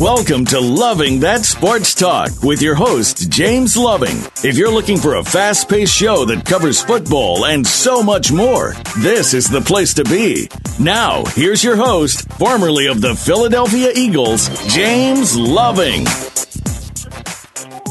[0.00, 4.16] Welcome to Loving That Sports Talk with your host, James Loving.
[4.44, 8.74] If you're looking for a fast paced show that covers football and so much more,
[9.00, 10.48] this is the place to be.
[10.78, 16.04] Now, here's your host, formerly of the Philadelphia Eagles, James Loving.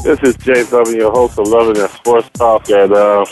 [0.05, 2.69] This is James Loving, your host of Loving That Sports Talk.
[2.69, 3.25] And uh,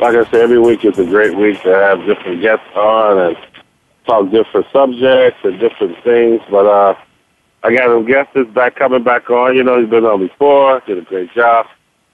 [0.00, 3.36] like I said, every week is a great week to have different guests on and
[4.04, 6.40] talk different subjects and different things.
[6.50, 6.96] But uh,
[7.66, 9.56] I got him guests is back coming back on.
[9.56, 11.66] You know, he's been on before, did a great job.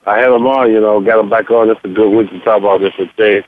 [0.07, 1.69] I had him on, you know, got him back on.
[1.69, 3.45] It's a good week to talk about different things.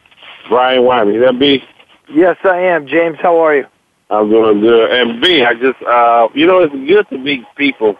[0.50, 1.64] Brian Wyman, that B?
[2.12, 2.86] Yes, I am.
[2.86, 3.66] James, how are you?
[4.10, 4.90] I'm doing good.
[4.90, 7.96] And B, I just, uh, you know, it's good to meet people,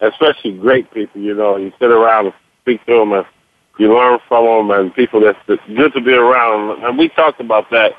[0.00, 1.20] especially great people.
[1.20, 3.24] You know, you sit around and speak to them, and
[3.78, 6.82] you learn from them, and people that's, that's good to be around.
[6.82, 7.92] And we talked about that.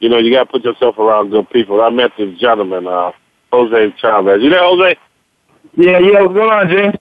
[0.00, 1.82] You know, you got to put yourself around good people.
[1.82, 3.12] I met this gentleman, uh,
[3.52, 4.42] Jose Chavez.
[4.42, 4.98] You know Jose?
[5.76, 6.22] Yeah, yeah.
[6.22, 6.96] What's going on, James?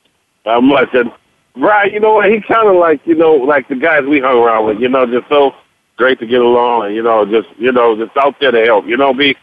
[0.46, 0.90] Not much.
[0.94, 1.12] And
[1.56, 2.30] right, you know what?
[2.30, 4.80] He kind of like you know like the guys we hung around with.
[4.80, 5.54] You know, just so
[5.98, 8.86] great to get along, and you know, just you know, just out there to help.
[8.86, 9.36] You know, be.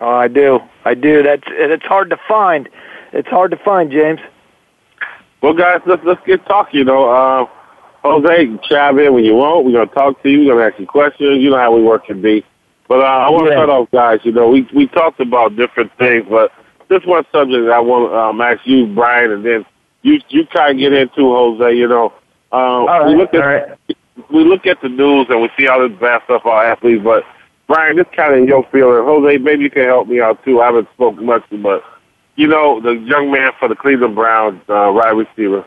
[0.00, 0.60] Oh, I do.
[0.84, 1.22] I do.
[1.22, 2.68] That's it's hard to find.
[3.12, 4.20] It's hard to find, James.
[5.42, 6.80] Well, guys, let's let's get talking.
[6.80, 7.46] You know, uh,
[8.02, 9.64] Jose, chime in when you want.
[9.64, 10.40] We're gonna talk to you.
[10.40, 11.42] We're gonna ask you questions.
[11.42, 12.44] You know how we work can be.
[12.88, 13.56] But uh, I want to Yeah.
[13.56, 14.20] start off, guys.
[14.22, 16.52] You know, we we talked about different things, but
[16.88, 19.64] this one subject I want to um, ask you, Brian, and then
[20.02, 21.76] you you kind of get into Jose.
[21.76, 22.12] You know,
[22.52, 23.06] um, right.
[23.06, 23.78] we look at right.
[24.30, 27.24] we look at the news and we see all this bad stuff our athletes, but
[27.66, 29.04] Brian, this kind of in your feeling.
[29.04, 30.60] Jose, maybe you can help me out too.
[30.60, 31.82] I haven't spoken much, but
[32.36, 35.64] you know, the young man for the Cleveland Browns, uh, wide receiver,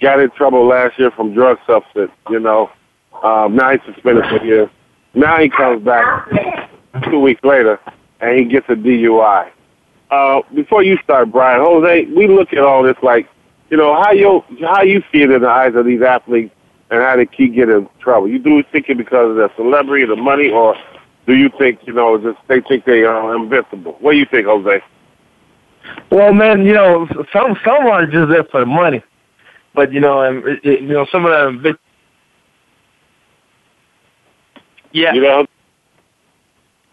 [0.00, 2.10] got in trouble last year from drug substance.
[2.30, 2.70] You know,
[3.22, 4.70] um, now he's suspended for a year.
[5.14, 6.28] Now he comes back
[7.10, 7.80] two weeks later
[8.20, 9.50] and he gets a DUI.
[10.10, 13.28] Uh, before you start, Brian, Jose, we look at all this like,
[13.70, 16.54] you know, how you how you feel in the eyes of these athletes
[16.90, 18.28] and how they keep getting in trouble.
[18.28, 20.74] You do think it because of their celebrity, the money, or
[21.26, 23.96] do you think you know just they think they are invincible?
[24.00, 24.80] What do you think, Jose?
[26.10, 29.02] Well, man, you know, some some are just there for the money,
[29.74, 31.62] but you know, and it, it- you know, some of them.
[31.62, 31.76] Bit,
[34.92, 35.46] yeah, You know,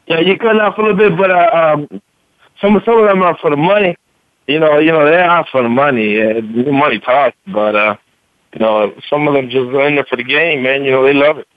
[0.07, 2.01] yeah, you cut off a little bit, but uh, um,
[2.61, 3.95] some some of them are for the money.
[4.47, 6.22] You know, you know, they are for the money.
[6.22, 7.95] Uh, the money talks, but uh,
[8.53, 10.83] you know, some of them just go in there for the game, man.
[10.83, 11.47] You know, they love it.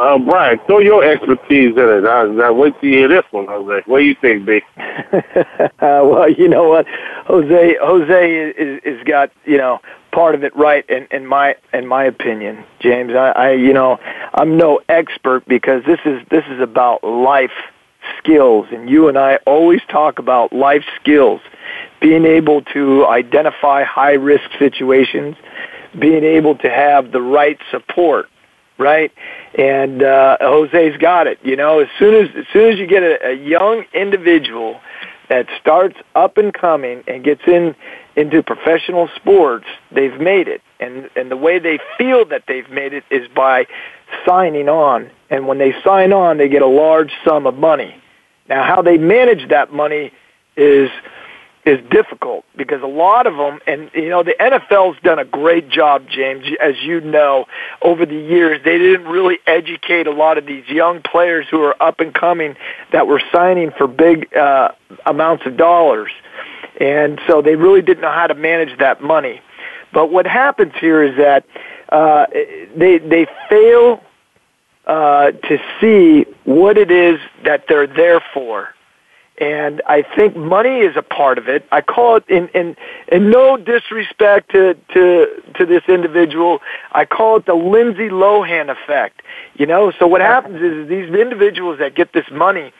[0.00, 2.00] uh, Brian, throw your expertise in it.
[2.04, 3.82] Now, now wait till you hear this one, Jose.
[3.84, 4.60] What do you think, B?
[4.78, 5.20] uh,
[5.80, 6.86] well, you know what,
[7.26, 7.76] Jose.
[7.82, 9.78] Jose is is got you know
[10.12, 13.12] part of it right in, in my in my opinion, James.
[13.12, 13.98] I, I you know
[14.34, 17.52] I'm no expert because this is this is about life
[18.18, 21.40] skills, and you and I always talk about life skills,
[22.00, 25.36] being able to identify high risk situations,
[25.98, 28.28] being able to have the right support
[28.80, 29.12] right?
[29.58, 31.38] And uh, Jose's got it.
[31.44, 34.80] You know, as soon as as soon as you get a, a young individual
[35.30, 37.74] that starts up and coming and gets in
[38.16, 40.60] into professional sports, they've made it.
[40.80, 43.66] And and the way they feel that they've made it is by
[44.26, 45.08] signing on.
[45.30, 47.94] And when they sign on, they get a large sum of money.
[48.48, 50.12] Now, how they manage that money
[50.56, 50.90] is
[51.64, 55.68] is difficult because a lot of them, and you know, the NFL's done a great
[55.68, 57.46] job, James, as you know,
[57.82, 58.60] over the years.
[58.64, 62.56] They didn't really educate a lot of these young players who are up and coming
[62.92, 64.70] that were signing for big uh,
[65.04, 66.10] amounts of dollars,
[66.80, 69.42] and so they really didn't know how to manage that money.
[69.92, 71.44] But what happens here is that
[71.90, 72.26] uh,
[72.74, 74.02] they they fail
[74.86, 78.70] uh, to see what it is that they're there for
[79.40, 81.66] and I think money is a part of it.
[81.72, 82.76] I call it in in
[83.10, 86.60] in no disrespect to to to this individual.
[86.92, 89.22] I call it the Lindsay Lohan effect.
[89.54, 92.72] You know, so what happens is, is these individuals that get this money,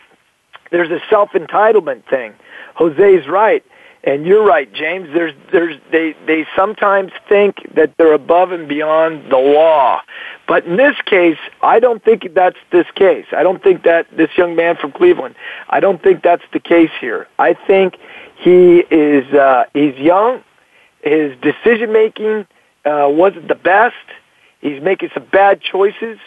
[0.71, 2.35] there's a self entitlement thing.
[2.75, 3.65] Jose's right.
[4.03, 5.09] And you're right, James.
[5.13, 10.01] There's, there's, they, they sometimes think that they're above and beyond the law.
[10.49, 13.27] But in this case, I don't think that's this case.
[13.33, 15.35] I don't think that this young man from Cleveland,
[15.69, 17.29] I don't think that's the case here.
[17.39, 17.99] I think
[18.37, 20.43] he is, uh, he's young.
[21.03, 22.47] His decision making,
[22.87, 23.95] uh, wasn't the best.
[24.61, 26.19] He's making some bad choices.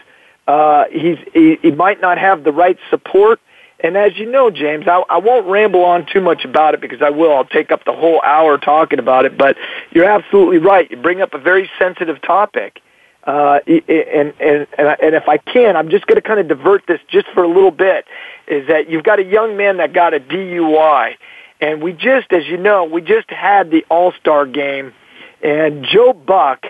[0.48, 3.40] Uh, he's, he, he might not have the right support.
[3.84, 7.02] And as you know, James, I, I won't ramble on too much about it because
[7.02, 7.36] I will.
[7.36, 9.38] I'll take up the whole hour talking about it.
[9.38, 9.58] But
[9.92, 10.90] you're absolutely right.
[10.90, 12.82] You bring up a very sensitive topic.
[13.26, 17.00] Uh, and, and, and if I can, I'm just going to kind of divert this
[17.10, 18.06] just for a little bit,
[18.48, 21.16] is that you've got a young man that got a DUI.
[21.62, 24.94] And we just, as you know, we just had the All-Star game,
[25.42, 26.66] and Joe Buck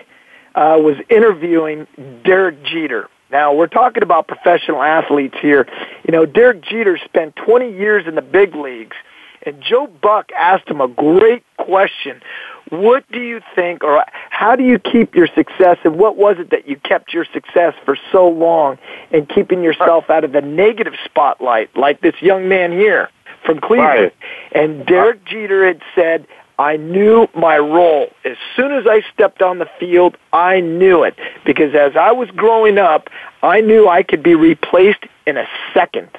[0.54, 1.88] uh, was interviewing
[2.24, 3.08] Derek Jeter.
[3.34, 5.66] Now, we're talking about professional athletes here.
[6.06, 8.96] You know, Derek Jeter spent 20 years in the big leagues,
[9.44, 12.22] and Joe Buck asked him a great question.
[12.70, 16.50] What do you think, or how do you keep your success, and what was it
[16.50, 18.78] that you kept your success for so long
[19.10, 23.10] and keeping yourself out of the negative spotlight, like this young man here
[23.44, 24.12] from Cleveland?
[24.12, 24.14] Right.
[24.52, 26.28] And Derek Jeter had said,
[26.58, 28.08] I knew my role.
[28.24, 31.18] As soon as I stepped on the field, I knew it.
[31.44, 33.08] Because as I was growing up,
[33.42, 36.10] I knew I could be replaced in a second.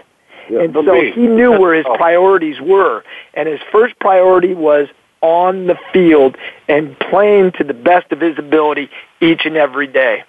[0.50, 3.04] Yeah, and so he knew where his priorities were.
[3.34, 4.88] And his first priority was
[5.22, 8.90] on the field and playing to the best of his ability
[9.22, 10.24] each and every day.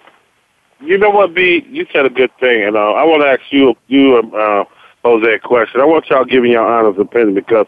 [0.79, 1.65] You know what, B?
[1.69, 4.63] You said a good thing, and uh, I want to ask you, you, uh,
[5.03, 5.81] Jose, a question.
[5.81, 7.65] I want y'all giving your honest opinion because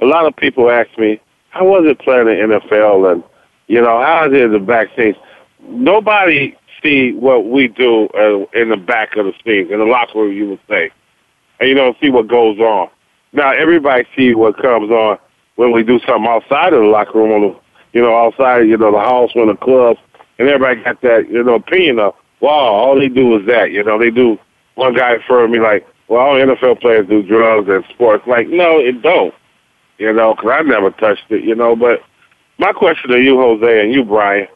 [0.00, 3.22] a lot of people ask me, how wasn't playing in the NFL and,
[3.66, 5.16] you know, how is it in the back backstage?
[5.60, 10.20] Nobody see what we do uh, in the back of the scenes, in the locker
[10.20, 10.90] room, you would say.
[11.60, 12.88] And you don't see what goes on.
[13.32, 15.18] Now, everybody see what comes on
[15.56, 17.60] when we do something outside of the locker room, on the,
[17.92, 19.98] you know, outside, you know, the house, when the clubs,
[20.38, 23.82] and everybody got that, you know, opinion of, wow, all they do is that, you
[23.82, 24.38] know, they do,
[24.76, 28.24] one guy referred me like, well, all NFL players do drugs and sports.
[28.26, 29.34] Like, no, it don't
[29.98, 31.76] you know, because I never touched it, you know.
[31.76, 32.00] But
[32.58, 34.46] my question to you, Jose, and you, Brian,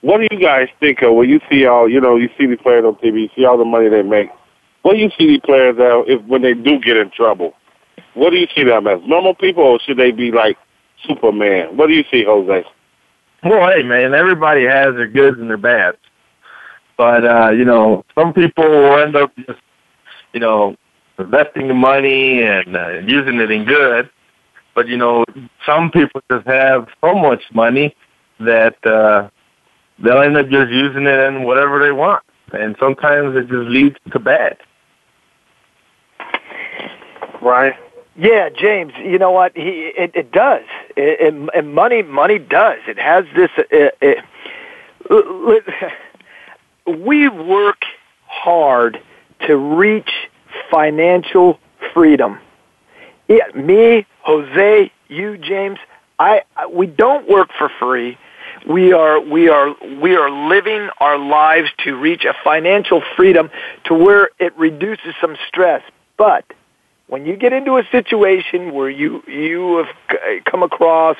[0.00, 2.58] what do you guys think of when you see all, you know, you see these
[2.62, 4.28] players on TV, you see all the money they make?
[4.82, 7.54] What do you see these players as if when they do get in trouble?
[8.14, 9.00] What do you see them as?
[9.06, 10.58] Normal people, or should they be like
[11.06, 11.76] Superman?
[11.76, 12.64] What do you see, Jose?
[13.44, 15.98] Well, hey, man, everybody has their goods and their bads.
[16.96, 19.60] But, uh, you know, some people will end up just,
[20.32, 20.76] you know,
[21.18, 24.10] investing the money and uh, using it in good
[24.74, 25.24] but you know,
[25.66, 27.94] some people just have so much money
[28.40, 29.28] that uh,
[29.98, 32.22] they'll end up just using it in whatever they want,
[32.52, 34.56] and sometimes it just leads to bad.
[37.40, 37.74] Right.
[38.16, 38.92] Yeah, James.
[38.98, 39.56] You know what?
[39.56, 40.64] He it, it does.
[40.96, 42.78] It, it, and money, money does.
[42.86, 43.50] It has this.
[43.70, 44.18] It, it,
[46.86, 47.82] we work
[48.26, 49.00] hard
[49.46, 50.10] to reach
[50.70, 51.58] financial
[51.92, 52.38] freedom.
[53.28, 55.78] Yeah, me, Jose, you, James,
[56.18, 58.18] I, we don't work for free.
[58.68, 63.50] We are we are we are living our lives to reach a financial freedom
[63.84, 65.82] to where it reduces some stress.
[66.16, 66.44] But
[67.08, 71.16] when you get into a situation where you you have come across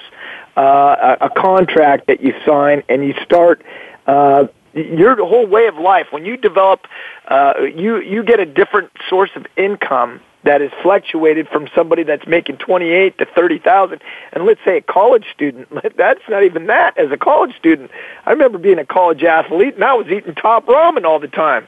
[0.56, 3.62] uh, a, a contract that you sign and you start
[4.06, 6.86] uh, your whole way of life when you develop
[7.28, 12.26] uh, you you get a different source of income that is fluctuated from somebody that's
[12.26, 14.00] making 28 to 30,000
[14.32, 17.90] and let's say a college student that's not even that as a college student.
[18.26, 21.66] I remember being a college athlete and I was eating top ramen all the time.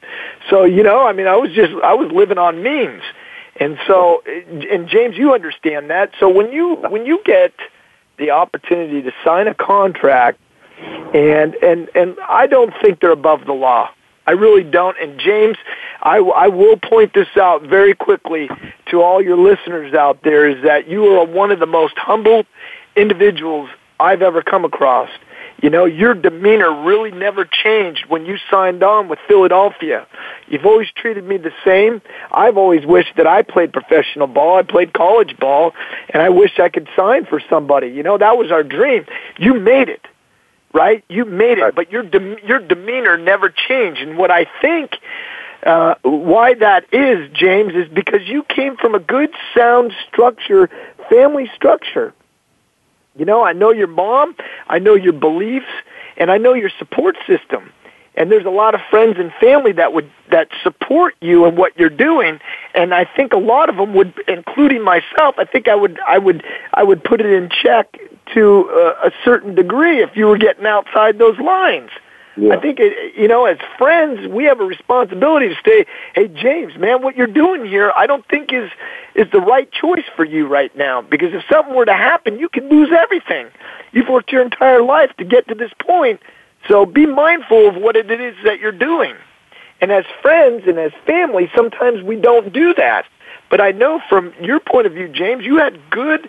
[0.51, 3.03] So you know I mean I was just I was living on means.
[3.57, 6.11] And so and James you understand that.
[6.19, 7.53] So when you when you get
[8.19, 10.41] the opportunity to sign a contract
[11.15, 13.91] and and and I don't think they're above the law
[14.27, 14.97] I really don't.
[15.01, 15.57] And James,
[16.03, 18.49] I, I will point this out very quickly
[18.91, 22.45] to all your listeners out there is that you are one of the most humble
[22.97, 23.69] individuals
[24.01, 25.11] I've ever come across.
[25.63, 30.07] You know, your demeanor really never changed when you signed on with Philadelphia.
[30.49, 32.03] You've always treated me the same.
[32.33, 34.59] I've always wished that I played professional ball.
[34.59, 35.73] I played college ball,
[36.11, 37.89] and I wish I could sign for somebody.
[37.89, 39.07] You know, that was our dream.
[39.39, 40.07] You made it
[40.75, 41.03] right?
[41.09, 44.03] You made it, but your de- your demeanor never changed.
[44.03, 44.97] And what I think
[45.65, 50.69] uh, why that is, James, is because you came from a good, sound structure,
[51.09, 52.13] family structure.
[53.17, 54.35] You know, I know your mom,
[54.67, 55.73] I know your beliefs,
[56.19, 57.73] and I know your support system.
[58.17, 61.77] and there's a lot of friends and family that would that support you and what
[61.79, 62.41] you're doing
[62.75, 66.19] and i think a lot of them would including myself i think i would i
[66.19, 67.99] would i would put it in check
[68.33, 71.91] to uh, a certain degree if you were getting outside those lines
[72.37, 72.55] yeah.
[72.55, 76.77] I think, it, you know, as friends, we have a responsibility to say, hey, James,
[76.77, 78.71] man, what you're doing here, I don't think is,
[79.15, 81.01] is the right choice for you right now.
[81.01, 83.47] Because if something were to happen, you could lose everything.
[83.93, 86.21] You've worked your entire life to get to this point.
[86.69, 89.15] So be mindful of what it is that you're doing.
[89.81, 93.07] And as friends and as family, sometimes we don't do that.
[93.49, 96.29] But I know from your point of view, James, you had good,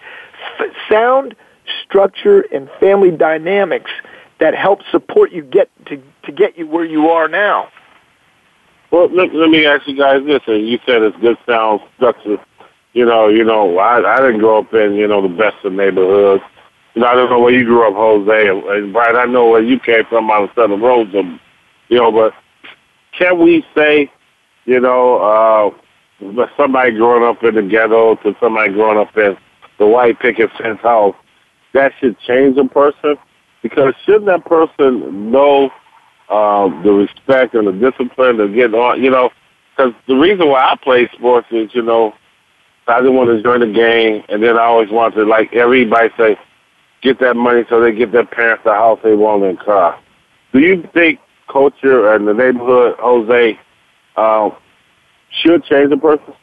[0.59, 1.35] f- sound
[1.83, 3.91] structure and family dynamics
[4.39, 7.69] that help support you get to to get you where you are now.
[8.91, 10.41] Well, let, let me ask you guys this.
[10.47, 12.37] And you said it's good sound structure.
[12.93, 15.73] You know, you know, I I didn't grow up in you know the best of
[15.73, 16.43] neighborhoods.
[16.93, 19.17] You know, I don't know where you grew up, Jose, and, Brian.
[19.17, 22.33] I know where you came from out of Southern Roads, you know, but
[23.17, 24.09] can we say,
[24.63, 29.37] you know, uh, somebody growing up in the ghetto to somebody growing up in
[29.77, 31.15] the white picket fence house,
[31.75, 33.15] that should change a person?
[33.61, 35.69] Because shouldn't that person know
[36.29, 39.29] um, the respect and the discipline to get on, you know,
[39.75, 42.13] because the reason why I play sports is, you know,
[42.87, 46.09] I didn't want to join the game, and then I always wanted to, like everybody
[46.17, 46.37] say,
[47.01, 49.99] get that money so they get their parents the house they want and car.
[50.53, 51.19] Do you think
[51.51, 53.59] culture and the neighborhood, Jose,
[54.17, 54.55] um,
[55.29, 56.33] should change a person?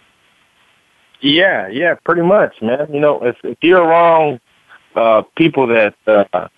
[1.20, 2.92] Yeah, yeah, pretty much, man.
[2.92, 4.40] You know, if if you're around
[4.96, 6.48] uh, people that uh,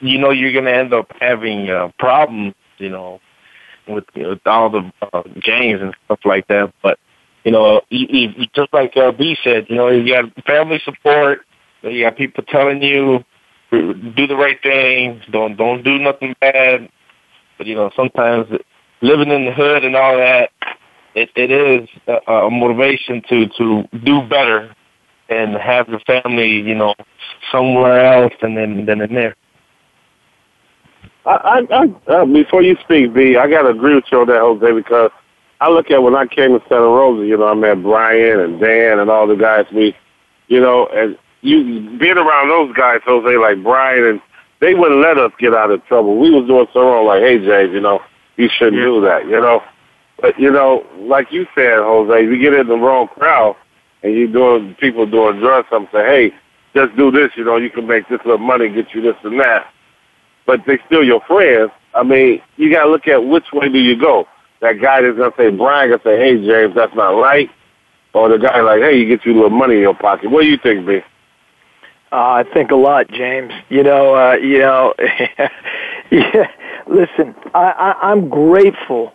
[0.00, 3.20] you know you're going to end up having uh, problems, you know,
[3.86, 6.72] with, you know, with all the uh, gangs and stuff like that.
[6.82, 6.98] But
[7.44, 11.40] you know, you, you, just like uh, B said, you know, you got family support.
[11.82, 13.24] You got people telling you
[13.70, 15.20] do the right thing.
[15.30, 16.88] Don't don't do nothing bad.
[17.56, 18.46] But you know, sometimes
[19.00, 20.50] living in the hood and all that,
[21.14, 24.74] it it is a, a motivation to to do better
[25.28, 26.94] and have your family, you know,
[27.52, 29.36] somewhere else and then than in there.
[31.26, 34.28] I, I, I uh, before you speak, B, I got to agree with you on
[34.28, 35.10] that, Jose, because
[35.60, 38.60] I look at when I came to Santa Rosa, you know, I met Brian and
[38.60, 39.66] Dan and all the guys.
[39.74, 39.94] We,
[40.46, 44.20] you know, and you being around those guys, Jose, like Brian, and
[44.60, 46.18] they wouldn't let us get out of trouble.
[46.18, 48.00] We was doing so wrong, like, hey, James, you know,
[48.36, 48.84] you shouldn't yeah.
[48.84, 49.62] do that, you know.
[50.20, 53.56] But you know, like you said, Jose, you get in the wrong crowd
[54.02, 56.34] and you doing people doing drugs, some say, hey,
[56.74, 59.40] just do this, you know, you can make this little money, get you this and
[59.40, 59.66] that
[60.48, 61.70] but they still your friends.
[61.94, 64.26] I mean, you got to look at which way do you go.
[64.60, 67.48] That guy that's gonna say Brian gonna say, "Hey James, that's not right,"
[68.12, 70.42] or the guy like, "Hey, you get you a little money in your pocket." What
[70.42, 71.00] do you think, B?
[72.10, 73.52] Uh, I think a lot, James.
[73.68, 74.94] You know, uh, you know.
[76.10, 76.50] yeah.
[76.88, 79.12] Listen, I, I, I'm grateful.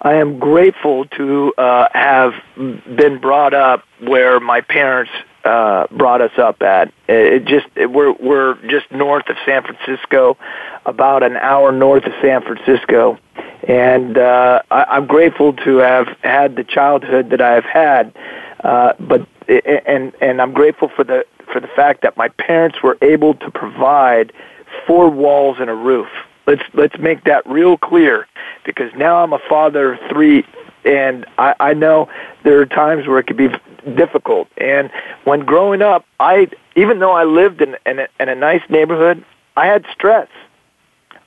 [0.00, 5.10] I am grateful to uh, have been brought up where my parents
[5.44, 6.92] uh, brought us up at.
[7.08, 10.36] It just it, we're we're just north of San Francisco,
[10.86, 13.18] about an hour north of San Francisco,
[13.66, 18.14] and uh, I, I'm grateful to have had the childhood that I have had.
[18.62, 22.98] Uh, but and and I'm grateful for the for the fact that my parents were
[23.02, 24.32] able to provide
[24.86, 26.08] four walls and a roof.
[26.48, 28.26] Let's let's make that real clear,
[28.64, 30.46] because now I'm a father of three,
[30.82, 32.08] and I, I know
[32.42, 33.50] there are times where it could be
[33.94, 34.48] difficult.
[34.56, 34.90] And
[35.24, 39.22] when growing up, I even though I lived in in a, in a nice neighborhood,
[39.58, 40.28] I had stress.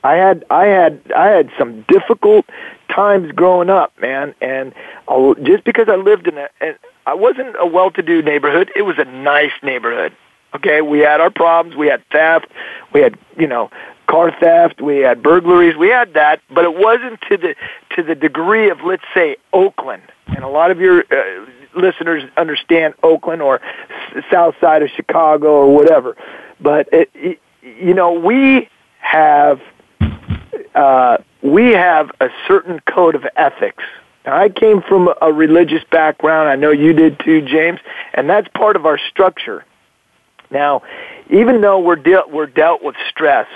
[0.02, 2.44] I had I had I had some difficult
[2.88, 4.34] times growing up, man.
[4.40, 4.74] And
[5.06, 6.76] I'll, just because I lived in a, and
[7.06, 10.16] I wasn't a well-to-do neighborhood, it was a nice neighborhood.
[10.54, 11.76] Okay, we had our problems.
[11.76, 12.48] We had theft.
[12.92, 13.70] We had you know
[14.06, 14.80] car theft.
[14.80, 15.76] We had burglaries.
[15.76, 17.54] We had that, but it wasn't to the
[17.96, 20.02] to the degree of let's say Oakland.
[20.26, 23.60] And a lot of your uh, listeners understand Oakland or
[24.14, 26.16] s- south side of Chicago or whatever.
[26.60, 28.68] But it, it, you know, we
[28.98, 29.60] have
[30.74, 33.82] uh, we have a certain code of ethics.
[34.24, 36.48] Now, I came from a religious background.
[36.48, 37.80] I know you did too, James,
[38.14, 39.64] and that's part of our structure.
[40.50, 40.82] Now,
[41.30, 43.48] even though we're de- we're dealt with stress,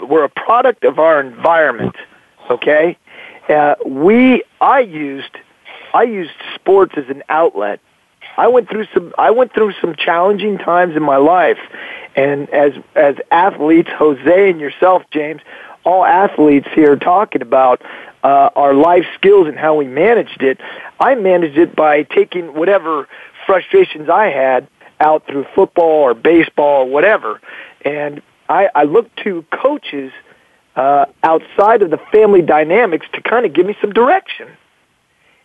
[0.00, 1.96] we're a product of our environment.
[2.50, 2.96] Okay,
[3.48, 5.36] uh, we I used
[5.94, 7.80] I used sports as an outlet.
[8.36, 11.58] I went through some I went through some challenging times in my life,
[12.14, 15.40] and as as athletes, Jose and yourself, James,
[15.84, 17.82] all athletes here talking about
[18.22, 20.60] uh, our life skills and how we managed it.
[21.00, 23.08] I managed it by taking whatever
[23.46, 24.66] frustrations I had
[24.98, 27.40] out through football or baseball or whatever,
[27.84, 30.12] and I, I looked to coaches
[30.76, 34.48] uh, outside of the family dynamics to kind of give me some direction.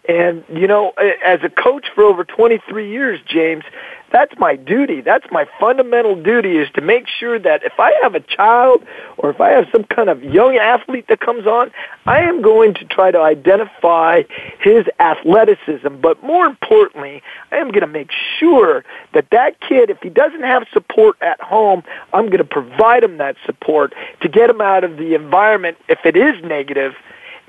[0.08, 0.93] And, you know,
[1.24, 3.63] as a coach for over 23 years, James,
[4.12, 5.01] that's my duty.
[5.01, 8.84] That's my fundamental duty is to make sure that if I have a child
[9.17, 11.72] or if I have some kind of young athlete that comes on,
[12.05, 14.24] I am going to try to identify
[14.60, 16.01] his athleticism.
[16.01, 20.43] But more importantly, I am going to make sure that that kid, if he doesn't
[20.43, 24.84] have support at home, I'm going to provide him that support to get him out
[24.84, 26.93] of the environment if it is negative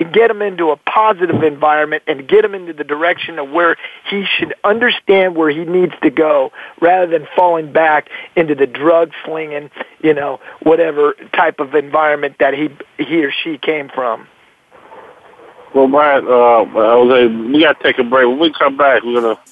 [0.03, 3.77] and get him into a positive environment and get him into the direction of where
[4.11, 9.13] he should understand where he needs to go rather than falling back into the drug
[9.25, 9.71] slinging,
[10.03, 12.69] you know, whatever type of environment that he
[13.03, 14.27] he or she came from.
[15.73, 18.27] Well, Brian, uh, Jose, we got to take a break.
[18.27, 19.43] When we come back, we're going to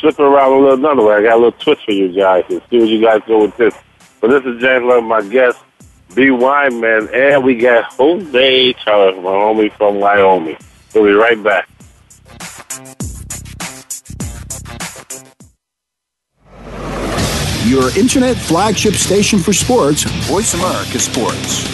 [0.00, 1.16] flip around a little another way.
[1.16, 3.56] I got a little twist for you guys and see what you guys go with
[3.56, 3.74] this.
[4.20, 5.58] But this is James Love, my guest.
[6.16, 6.30] B.
[6.30, 10.56] Wyman, and we got Jose Chavez, my homie from Wyoming.
[10.94, 11.68] We'll be right back.
[17.66, 21.68] Your internet flagship station for sports, Voice America Sports.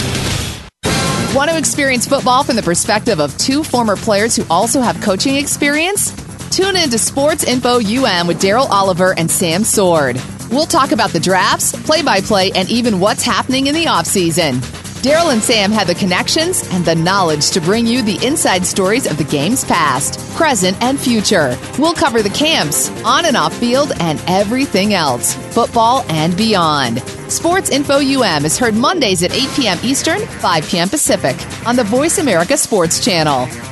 [1.37, 5.37] Want to experience football from the perspective of two former players who also have coaching
[5.37, 6.11] experience?
[6.51, 10.17] Tune in to Sports Info UM with Daryl Oliver and Sam Sword.
[10.53, 14.61] We'll talk about the drafts, play by play, and even what's happening in the offseason.
[15.01, 19.11] Daryl and Sam have the connections and the knowledge to bring you the inside stories
[19.11, 21.59] of the game's past, present, and future.
[21.79, 27.01] We'll cover the camps, on and off field, and everything else, football and beyond.
[27.33, 29.79] Sports Info UM is heard Mondays at 8 p.m.
[29.83, 30.89] Eastern, 5 p.m.
[30.91, 33.72] Pacific on the Voice America Sports Channel.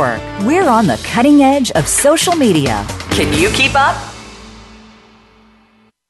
[0.00, 2.86] We're on the cutting edge of social media.
[3.10, 3.96] Can you keep up?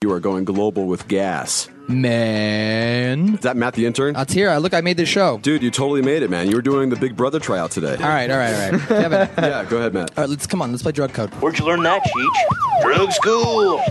[0.00, 1.68] You are going global with gas.
[1.90, 3.34] Man.
[3.34, 4.14] Is that Matt the intern?
[4.14, 4.50] That's here.
[4.50, 5.38] I look, I made this show.
[5.38, 6.48] Dude, you totally made it, man.
[6.48, 7.94] You were doing the Big Brother tryout today.
[7.96, 8.80] All right, all right, all right.
[8.88, 9.28] Kevin.
[9.38, 10.10] yeah, go ahead, Matt.
[10.16, 10.70] All right, let's come on.
[10.70, 11.30] Let's play drug code.
[11.34, 12.82] Where'd you learn that, Cheech?
[12.82, 13.82] Drug school.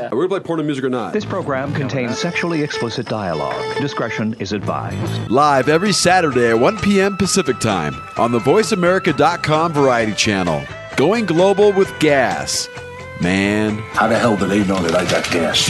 [0.00, 1.12] Are we gonna play porn music or not?
[1.12, 3.76] This program contains sexually explicit dialogue.
[3.80, 5.30] Discretion is advised.
[5.30, 7.16] Live every Saturday at 1 p.m.
[7.16, 10.62] Pacific Time on the VoiceAmerica.com Variety Channel.
[10.96, 12.68] Going global with gas.
[13.20, 13.78] Man.
[13.92, 15.68] How the hell do they know that I got gas?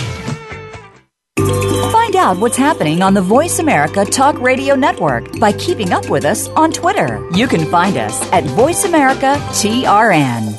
[1.49, 6.27] Find out what's happening on the Voice America Talk Radio Network by keeping up with
[6.27, 7.27] us on Twitter.
[7.35, 10.55] You can find us at Voice America TRN.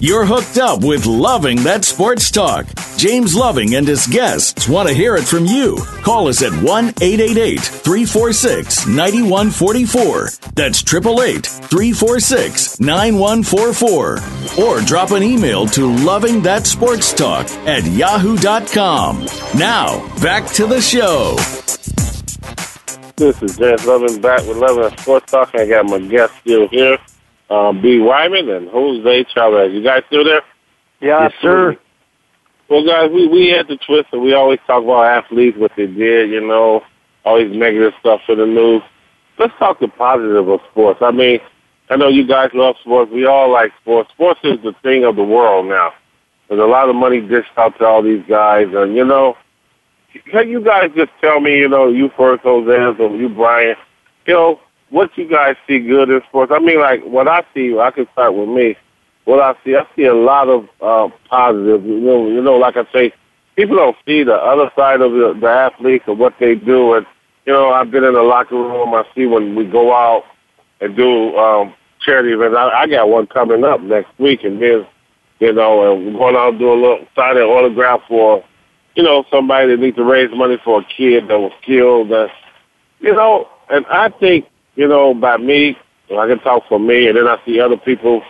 [0.00, 2.66] You're hooked up with Loving That Sports Talk.
[2.98, 5.76] James Loving and his guests want to hear it from you.
[6.02, 6.64] Call us at 1
[7.00, 10.30] 888 346 9144.
[10.54, 14.64] That's 888 346 9144.
[14.64, 19.24] Or drop an email to Loving That Sports Talk at yahoo.com.
[19.56, 21.36] Now, back to the show.
[23.14, 25.54] This is James Loving back with Loving Sports Talk.
[25.54, 26.98] I got my guest still here
[27.50, 28.00] um, B.
[28.00, 29.72] Wyman and Jose Chavez.
[29.72, 30.42] You guys still there?
[31.00, 31.76] Yeah, yes, sir.
[32.68, 35.86] Well, guys, we we had the twist, and we always talk about athletes, what they
[35.86, 36.82] did, you know,
[37.24, 38.82] always negative stuff for the news.
[39.38, 41.00] Let's talk the positive of sports.
[41.00, 41.40] I mean,
[41.88, 43.10] I know you guys love sports.
[43.10, 44.10] We all like sports.
[44.10, 45.92] Sports is the thing of the world now.
[46.48, 49.36] There's a lot of money dished out to all these guys, and you know,
[50.30, 53.76] can you guys just tell me, you know, you first, Jose, or you, Brian,
[54.26, 56.52] you know, what you guys see good in sports?
[56.54, 58.76] I mean, like what I see, I can start with me.
[59.28, 61.84] What I see, I see a lot of uh, positive.
[61.84, 63.12] You know, you know, like I say,
[63.56, 66.94] people don't see the other side of the, the athletes and what they do.
[66.94, 67.04] And
[67.44, 68.94] you know, I've been in the locker room.
[68.94, 70.24] I see when we go out
[70.80, 72.56] and do um, charity events.
[72.58, 74.86] I, I got one coming up next week, and then
[75.40, 78.42] you know, and we're going out and do a little signing autograph for
[78.94, 82.08] you know somebody that needs to raise money for a kid that was killed.
[82.08, 82.30] That
[83.00, 85.76] you know, and I think you know, by me,
[86.18, 88.22] I can talk for me, and then I see other people.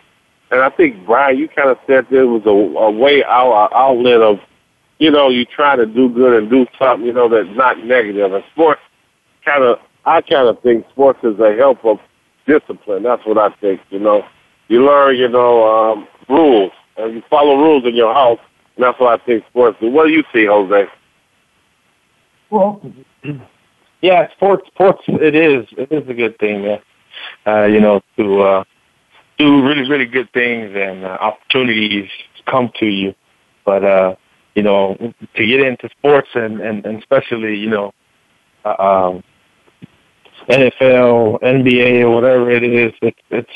[0.51, 3.77] And I think, Brian, you kind of said there was a, a way out, a
[3.77, 4.39] outlet of,
[4.99, 8.33] you know, you try to do good and do something, you know, that's not negative.
[8.33, 8.81] And sports
[9.45, 11.99] kind of, I kind of think sports is a help of
[12.47, 13.03] discipline.
[13.03, 14.25] That's what I think, you know.
[14.69, 18.41] you learn, you know, um, rules and you follow rules in your house.
[18.77, 19.91] And that's what I think sports do.
[19.91, 20.89] What do you see, Jose?
[22.51, 22.81] Well,
[24.01, 26.81] yeah, sports, sports, it is, it is a good thing, man.
[27.47, 28.65] Uh, you know, to uh,
[29.39, 32.11] do really, really good things and uh, opportunities
[32.47, 33.15] come to you.
[33.65, 34.17] But uh,
[34.55, 34.97] you know,
[35.37, 37.93] to get into sports and and, and especially, you know,
[38.65, 39.25] uh, um,
[40.49, 43.51] NFL, NBA, or whatever it is, it, it's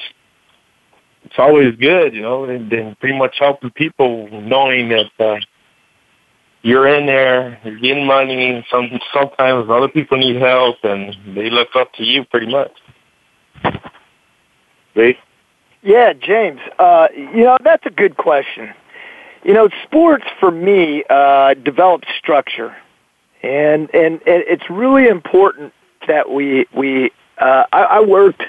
[1.25, 5.41] it's always good, you know, and then pretty much helping people knowing that uh,
[6.63, 8.65] you're in there, you're getting money.
[8.71, 12.73] Some sometimes other people need help, and they look up to you pretty much.
[14.95, 15.17] Me?
[15.83, 16.61] Yeah, James.
[16.79, 18.73] Uh, you know that's a good question.
[19.43, 22.77] You know, sports for me uh, develops structure,
[23.43, 25.73] and and, and it's really important
[26.07, 27.11] that we we.
[27.39, 28.43] Uh, I, I worked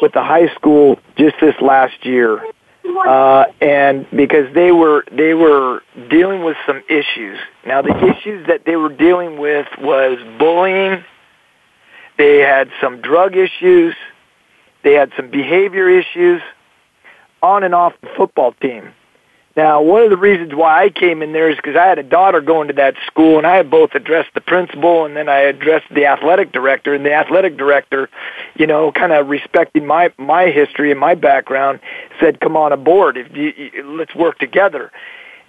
[0.00, 2.42] with the high school just this last year,
[3.06, 7.38] uh, and because they were they were dealing with some issues.
[7.66, 11.04] Now the issues that they were dealing with was bullying.
[12.16, 13.94] They had some drug issues.
[14.86, 16.40] They had some behavior issues
[17.42, 18.92] on and off the football team.
[19.56, 22.04] Now, one of the reasons why I came in there is because I had a
[22.04, 25.38] daughter going to that school, and I had both addressed the principal and then I
[25.38, 26.94] addressed the athletic director.
[26.94, 28.08] And the athletic director,
[28.54, 31.80] you know, kind of respecting my my history and my background,
[32.20, 33.16] said, "Come on aboard.
[33.16, 34.92] If you, you, let's work together."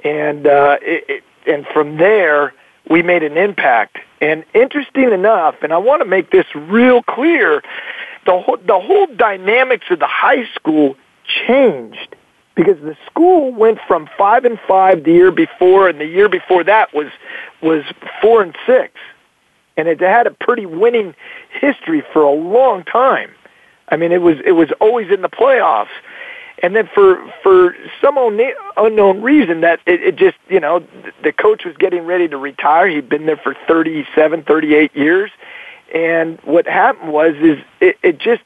[0.03, 2.55] And uh, it, it, and from there,
[2.89, 3.99] we made an impact.
[4.19, 7.61] And interesting enough, and I want to make this real clear,
[8.27, 10.95] the whole, the whole dynamics of the high school
[11.47, 12.15] changed
[12.55, 16.63] because the school went from five and five the year before, and the year before
[16.65, 17.07] that was
[17.61, 17.83] was
[18.21, 18.93] four and six,
[19.77, 21.15] and it had a pretty winning
[21.59, 23.31] history for a long time.
[23.89, 25.95] I mean, it was it was always in the playoffs,
[26.61, 30.85] and then for for some unknown reason that it, it just you know
[31.23, 32.89] the coach was getting ready to retire.
[32.89, 35.31] He'd been there for thirty seven, thirty eight years,
[35.93, 38.41] and what happened was is it, it just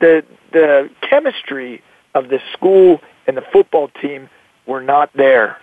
[0.00, 1.82] the the chemistry
[2.14, 4.28] of the school and the football team
[4.66, 5.58] were not there.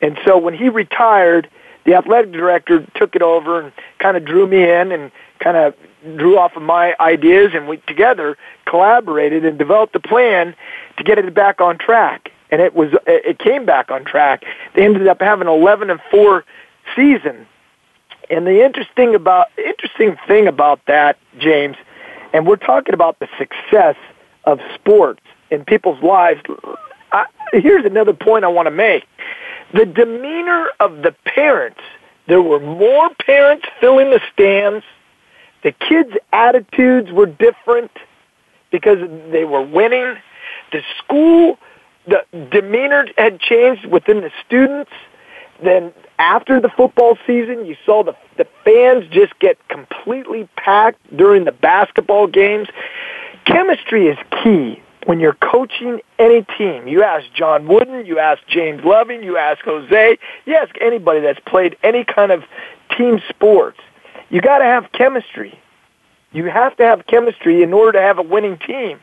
[0.00, 1.48] And so when he retired,
[1.84, 5.74] the athletic director took it over and kind of drew me in and kind of
[6.16, 10.54] drew off of my ideas and we together collaborated and developed a plan
[10.96, 12.30] to get it back on track.
[12.50, 14.44] And it was it came back on track.
[14.74, 16.44] They ended up having an 11 and 4
[16.94, 17.46] season.
[18.30, 21.76] And the interesting about interesting thing about that, James,
[22.32, 23.96] and we're talking about the success
[24.44, 26.40] of sports in people's lives.
[27.12, 29.04] I, here's another point I want to make.
[29.74, 31.80] The demeanor of the parents,
[32.26, 34.84] there were more parents filling the stands.
[35.62, 37.90] The kids' attitudes were different
[38.70, 38.98] because
[39.30, 40.16] they were winning.
[40.72, 41.58] The school,
[42.06, 44.90] the demeanor had changed within the students.
[45.62, 51.44] Then after the football season, you saw the the fans just get completely packed during
[51.44, 52.68] the basketball games.
[53.44, 58.84] Chemistry is key when you're coaching any team, you ask John Wooden, you ask James
[58.84, 62.44] Loving, you ask Jose, you ask anybody that's played any kind of
[62.96, 63.78] team sports,
[64.30, 65.58] you got to have chemistry.
[66.32, 69.00] You have to have chemistry in order to have a winning team.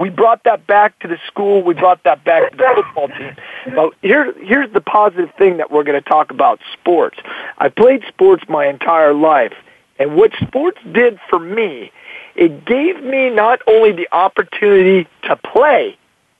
[0.00, 1.62] We brought that back to the school.
[1.62, 3.36] We brought that back to the football team.
[3.74, 7.18] But here, here's the positive thing that we're going to talk about sports.
[7.58, 9.52] I played sports my entire life.
[9.98, 11.92] And what sports did for me
[12.34, 15.98] it gave me not only the opportunity to play.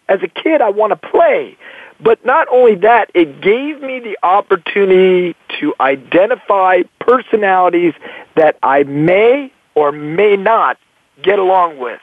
[0.08, 1.58] As a kid, I want to play.
[2.00, 7.92] But not only that, it gave me the opportunity to identify personalities
[8.36, 10.78] that I may or may not
[11.22, 12.00] get along with.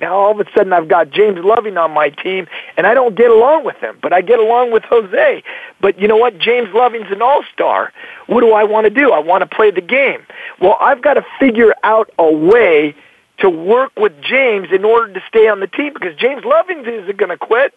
[0.00, 3.16] Now all of a sudden I've got James Loving on my team and I don't
[3.16, 5.42] get along with him, but I get along with Jose.
[5.80, 6.38] But you know what?
[6.38, 7.92] James Loving's an all-star.
[8.26, 9.12] What do I want to do?
[9.12, 10.26] I want to play the game.
[10.60, 12.94] Well, I've got to figure out a way
[13.38, 17.16] to work with James in order to stay on the team because James Loving isn't
[17.16, 17.74] going to quit.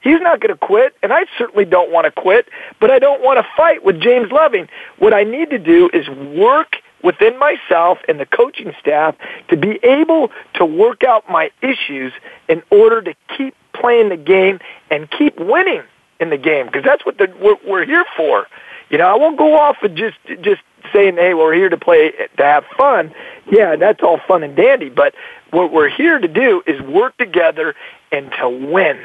[0.00, 3.22] He's not going to quit, and I certainly don't want to quit, but I don't
[3.22, 4.68] want to fight with James Loving.
[4.98, 9.14] What I need to do is work within myself and the coaching staff
[9.48, 12.12] to be able to work out my issues
[12.48, 14.58] in order to keep playing the game
[14.90, 15.82] and keep winning
[16.18, 18.46] in the game because that's what the, we're, we're here for.
[18.90, 20.62] You know, I won't go off and just just
[20.92, 23.14] saying, "Hey, we're here to play to have fun."
[23.50, 25.14] Yeah, that's all fun and dandy, but
[25.50, 27.74] what we're here to do is work together
[28.12, 29.00] and to win.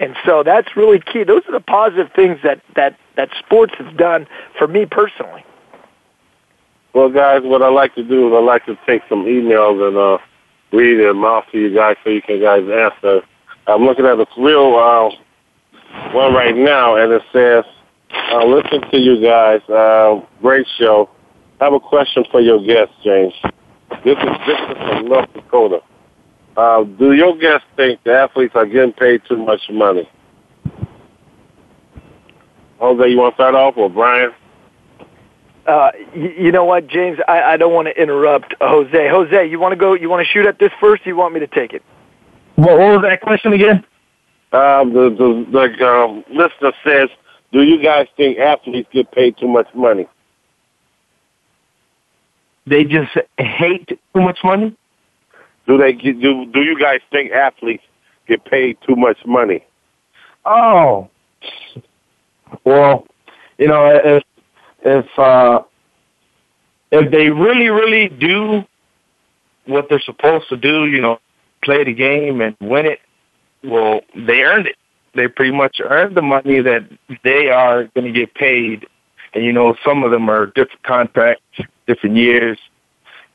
[0.00, 1.22] And so that's really key.
[1.22, 4.26] Those are the positive things that that that sports has done
[4.58, 5.44] for me personally.
[6.94, 9.96] Well, guys, what I like to do is I like to take some emails and
[9.96, 10.18] uh,
[10.72, 13.22] read them off to you guys so you can guys answer
[13.66, 17.64] I'm looking at the real uh, one right now, and it says,
[18.32, 19.60] uh, "Listen to you guys.
[19.68, 21.08] Uh, great show.
[21.60, 23.32] I have a question for your guest, James.
[24.04, 25.80] This is Victor from North Dakota.
[26.56, 30.08] Uh, do your guests think the athletes are getting paid too much money?
[32.80, 34.32] Jose, you want to start off, or Brian?
[35.66, 37.18] Uh, you, you know what, James?
[37.28, 39.08] I, I don't want to interrupt Jose.
[39.08, 39.94] Jose, you want to go?
[39.94, 41.06] You want to shoot at this first?
[41.06, 41.82] Or you want me to take it?
[42.56, 43.84] What, what was that question again?
[44.52, 47.08] Um, the the, the um, listener says,
[47.52, 50.08] "Do you guys think athletes get paid too much money?"
[52.66, 54.76] They just hate too much money.
[55.66, 57.84] Do they get, do do you guys think athletes
[58.26, 59.64] get paid too much money?
[60.44, 61.08] Oh,
[62.64, 63.06] well,
[63.58, 64.24] you know, if
[64.84, 65.62] if uh,
[66.90, 68.64] if they really really do
[69.66, 71.18] what they're supposed to do, you know,
[71.64, 73.00] play the game and win it,
[73.62, 74.76] well, they earned it.
[75.14, 76.88] They pretty much earned the money that
[77.22, 78.86] they are going to get paid.
[79.34, 82.58] And you know, some of them are different contracts, different years,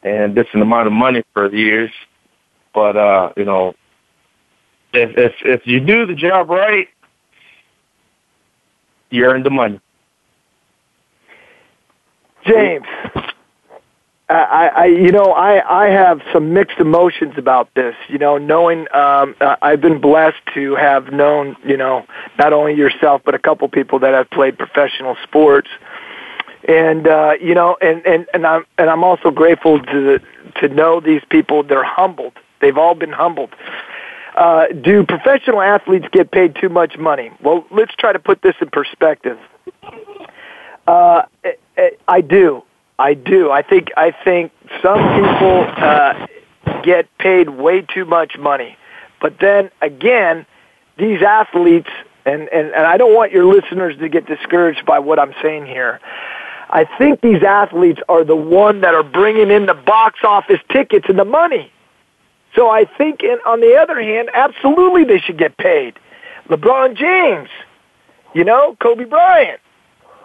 [0.04, 1.92] and different amount of money for years.
[2.74, 3.74] But uh, you know,
[4.94, 6.88] if if if you do the job right,
[9.10, 9.80] you earn the money.
[12.48, 12.86] James,
[14.30, 17.96] I, I, you know, I, I have some mixed emotions about this.
[18.10, 22.06] You know, knowing um, uh, I've been blessed to have known, you know,
[22.38, 25.70] not only yourself but a couple people that have played professional sports,
[26.68, 30.20] and uh, you know, and and and I'm and I'm also grateful to
[30.62, 31.64] to know these people.
[31.64, 32.34] They're humbled.
[32.60, 33.56] They've all been humbled.
[34.36, 37.32] Uh, do professional athletes get paid too much money?
[37.42, 39.40] Well, let's try to put this in perspective.
[40.88, 41.24] Uh,
[42.08, 42.64] I do.
[42.98, 43.52] I do.
[43.52, 46.26] I think I think some people uh,
[46.82, 48.78] get paid way too much money,
[49.22, 50.46] but then again,
[50.98, 51.90] these athletes
[52.26, 55.68] and, and and I don't want your listeners to get discouraged by what I'm saying
[55.68, 56.00] here.
[56.70, 61.06] I think these athletes are the one that are bringing in the box office tickets
[61.08, 61.72] and the money.
[62.56, 65.94] So I think, in, on the other hand, absolutely they should get paid.
[66.50, 67.50] LeBron James,
[68.34, 69.62] you know, Kobe Bryant,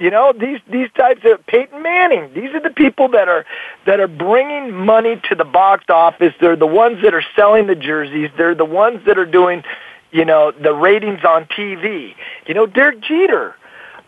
[0.03, 2.35] you know, these these types of Peyton Manning.
[2.35, 3.47] These are the people that are
[3.87, 6.35] that are bringing money to the box office.
[6.41, 8.29] They're the ones that are selling the jerseys.
[8.37, 9.63] They're the ones that are doing,
[10.11, 12.17] you know, the ratings on TV.
[12.49, 13.55] You know, Derek Jeter.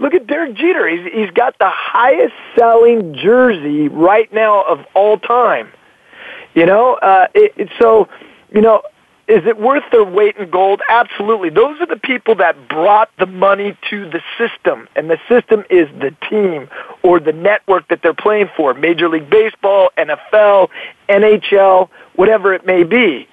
[0.01, 0.89] Look at Derek Jeter.
[0.89, 5.71] He's he's got the highest selling jersey right now of all time.
[6.57, 8.09] You know, uh, it, it, so
[8.53, 8.83] you know,
[9.27, 10.83] is it worth their weight in gold?
[10.89, 11.49] Absolutely.
[11.49, 15.89] Those are the people that brought the money to the system, and the system is
[15.99, 16.69] the team
[17.03, 20.69] or the network that they're playing for Major League Baseball, NFL,
[21.09, 23.29] NHL, whatever it may be.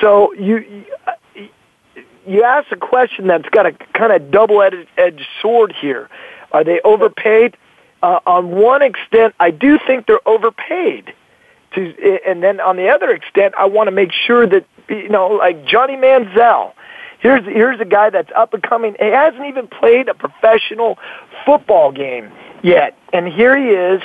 [0.00, 0.84] So you.
[2.28, 6.10] You ask a question that's got a kind of double-edged sword here.
[6.50, 7.56] Are they overpaid?
[8.02, 11.14] Uh, on one extent, I do think they're overpaid.
[11.76, 15.28] To, and then on the other extent, I want to make sure that you know,
[15.28, 16.72] like Johnny Manziel.
[17.18, 18.94] Here's here's a guy that's up and coming.
[18.98, 20.98] He hasn't even played a professional
[21.44, 22.30] football game
[22.62, 24.02] yet, and here he is.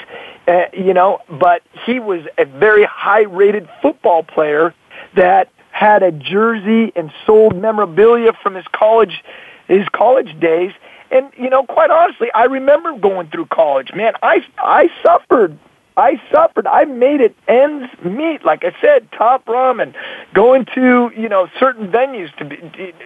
[0.47, 4.73] Uh, you know, but he was a very high-rated football player
[5.15, 9.23] that had a jersey and sold memorabilia from his college
[9.67, 10.71] his college days.
[11.11, 13.91] And you know, quite honestly, I remember going through college.
[13.93, 15.57] Man, I I suffered
[15.97, 16.67] I suffered.
[16.67, 18.45] I made it ends meet.
[18.45, 19.93] Like I said, top ramen,
[20.33, 22.57] going to you know certain venues to be,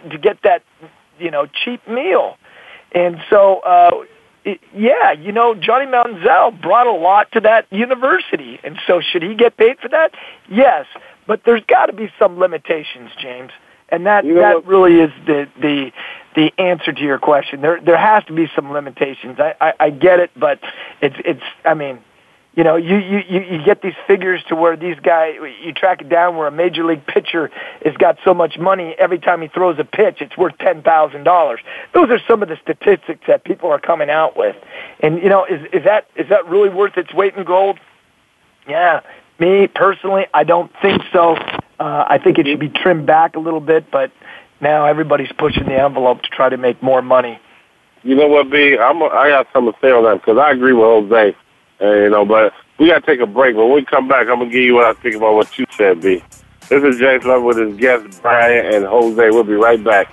[0.10, 0.64] to get that
[1.20, 2.38] you know cheap meal,
[2.94, 3.92] and so uh,
[4.44, 9.24] it, yeah, you know Johnny Manziel brought a lot to that university, and so should
[9.24, 10.12] he get paid for that?
[10.50, 10.86] Yes,
[11.26, 13.52] but there's got to be some limitations, James,
[13.90, 14.66] and that You know that what?
[14.68, 15.92] really is the the
[16.36, 17.62] the answer to your question.
[17.62, 19.40] There there has to be some limitations.
[19.40, 20.60] I I, I get it, but
[21.02, 22.00] it's it's I mean
[22.56, 26.08] you know, you, you, you get these figures to where these guys, you track it
[26.08, 27.52] down where a major league pitcher
[27.84, 31.58] has got so much money every time he throws a pitch, it's worth $10,000.
[31.94, 34.56] Those are some of the statistics that people are coming out with.
[35.02, 37.78] And, you know, is, is that, is that really worth its weight in gold?
[38.68, 39.02] Yeah.
[39.38, 41.36] Me, personally, I don't think so.
[41.78, 44.14] Uh, I think it should be trimmed back a little bit, but
[44.62, 47.38] now everybody's pushing the envelope to try to make more money.
[48.04, 48.78] You know what, B?
[48.78, 51.36] I'm a, I got something to say on that because I agree with Jose.
[51.82, 53.56] Uh, you know, but we got to take a break.
[53.56, 55.66] But When we come back, I'm gonna give you what I think about what you
[55.72, 56.24] said, B.
[56.70, 59.30] This is James Love with his guests Brian and Jose.
[59.30, 60.12] We'll be right back.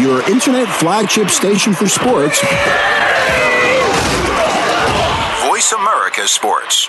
[0.00, 2.40] Your internet flagship station for sports.
[5.48, 6.88] Voice America Sports.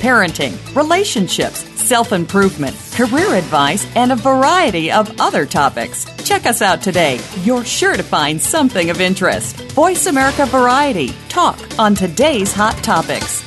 [0.00, 6.04] parenting, relationships, self improvement, career advice, and a variety of other topics.
[6.24, 7.20] Check us out today.
[7.42, 9.56] You're sure to find something of interest.
[9.72, 11.12] Voice America Variety.
[11.28, 13.44] Talk on today's hot topics.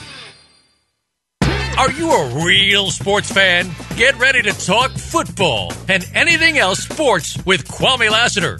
[1.76, 3.72] Are you a real sports fan?
[3.98, 8.60] Get ready to talk football and anything else sports with Kwame Lassiter,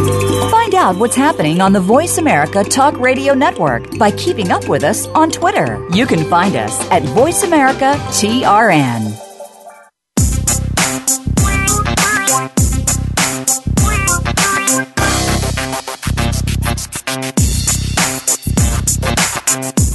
[0.00, 4.82] Find out what's happening on the Voice America Talk Radio Network by keeping up with
[4.82, 5.86] us on Twitter.
[5.92, 9.16] You can find us at Voice America TRN.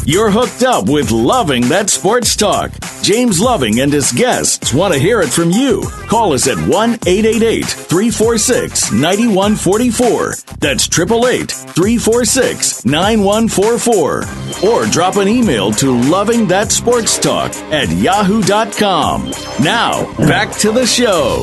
[0.05, 2.71] You're hooked up with Loving That Sports Talk.
[3.05, 5.83] James Loving and his guests want to hear it from you.
[6.07, 6.67] Call us at 1
[7.05, 10.33] 888 346 9144.
[10.57, 14.67] That's 888 346 9144.
[14.67, 19.29] Or drop an email to Loving That Sports Talk at yahoo.com.
[19.63, 21.41] Now, back to the show.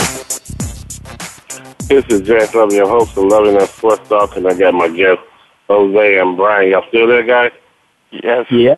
[1.87, 4.89] This is James Loving, your host of Loving That Sports Talk, and I got my
[4.89, 5.23] guests,
[5.69, 6.73] Jose and Brian.
[6.73, 7.53] Y'all still there, guys?
[8.11, 8.47] Yes.
[8.51, 8.75] Yeah.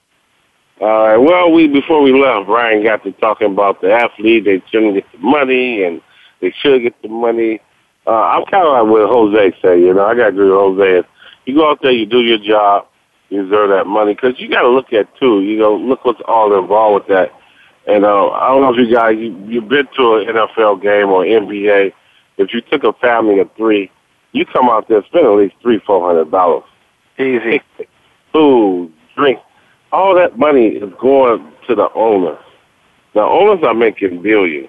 [0.85, 1.17] All right.
[1.17, 4.45] Well, we before we left, Brian got to talking about the athlete.
[4.45, 6.03] They shouldn't get the money, and
[6.43, 7.63] they should get the money.
[8.07, 9.81] Uh, I'm kind of like what Jose say.
[9.81, 11.09] You know, I got to agree with Jose.
[11.47, 12.87] You go out there, you do your job,
[13.31, 15.41] you deserve that money because you got to look at too.
[15.41, 17.31] You know, look what's all involved with that.
[17.87, 21.09] And uh, I don't know if you guys you, you've been to an NFL game
[21.09, 21.95] or NBA.
[22.37, 23.91] If you took a family of three,
[24.33, 26.65] you come out there spend at least three, four hundred dollars.
[27.19, 27.63] Easy.
[28.35, 29.39] Food, drink,
[29.95, 32.43] all that money is going to the owners.
[33.15, 34.69] The owners are making billions.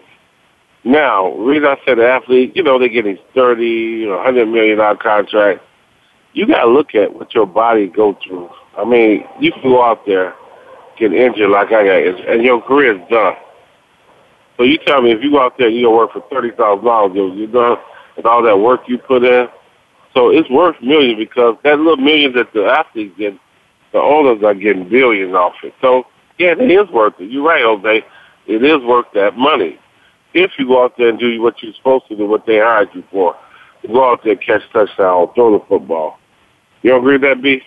[0.83, 4.97] Now, reason I said the athlete, you know, they're getting thirty, know, hundred million dollar
[4.97, 5.63] contracts.
[6.33, 8.49] You got to look at what your body go through.
[8.77, 10.35] I mean, you can go out there,
[10.99, 13.33] get injured like I got, and your career is done.
[14.57, 16.85] So you tell me if you go out there, you gonna work for thirty thousand
[16.85, 17.77] dollars, you're done
[18.15, 19.47] with all that work you put in.
[20.13, 23.33] So it's worth millions because that little million that the athletes get,
[23.95, 25.73] the owners are getting billions off it.
[25.79, 26.05] So
[26.37, 27.31] yeah, it is worth it.
[27.31, 28.05] You're right, Jose.
[28.45, 29.79] It is worth that money
[30.33, 32.89] if you go out there and do what you're supposed to do, what they hired
[32.93, 33.37] you for.
[33.87, 36.19] Go out there, catch touchdown, throw the football.
[36.81, 37.61] You don't agree with that, B?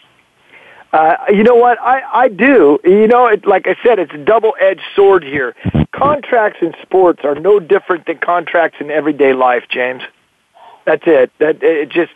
[0.92, 1.80] Uh, you know what?
[1.80, 2.78] I, I do.
[2.84, 5.54] You know, it, like I said, it's a double-edged sword here.
[5.92, 10.02] Contracts in sports are no different than contracts in everyday life, James.
[10.88, 11.31] That's it.
[11.38, 12.14] That it just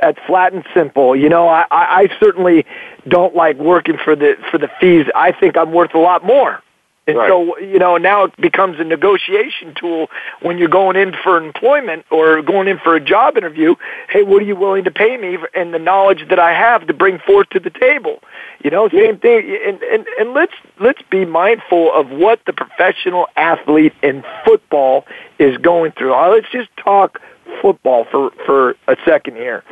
[0.00, 1.14] that's flat and simple.
[1.14, 2.64] You know, I, I, I certainly
[3.06, 5.04] don't like working for the for the fees.
[5.14, 6.62] I think I'm worth a lot more.
[7.06, 7.28] And Right.
[7.28, 12.06] so, you know, now it becomes a negotiation tool when you're going in for employment
[12.10, 13.74] or going in for a job interview.
[14.08, 16.86] Hey, what are you willing to pay me for, and the knowledge that I have
[16.86, 18.22] to bring forth to the table?
[18.62, 19.54] You know, same thing.
[19.66, 25.04] And, and, and let's, let's be mindful of what the professional athlete in football
[25.38, 26.14] is going through.
[26.14, 27.20] Uh, Let's just talk
[27.60, 29.62] football for, for a second here.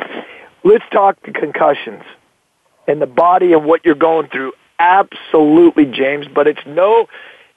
[0.64, 2.03] Let's talk the concussions
[2.87, 4.53] and the body and what you're going through.
[4.78, 7.08] Absolutely, James, but it's no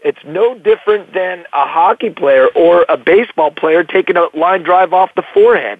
[0.02, 4.94] it's no different than a hockey player or a baseball player taking a line drive
[4.94, 5.80] off the forehead.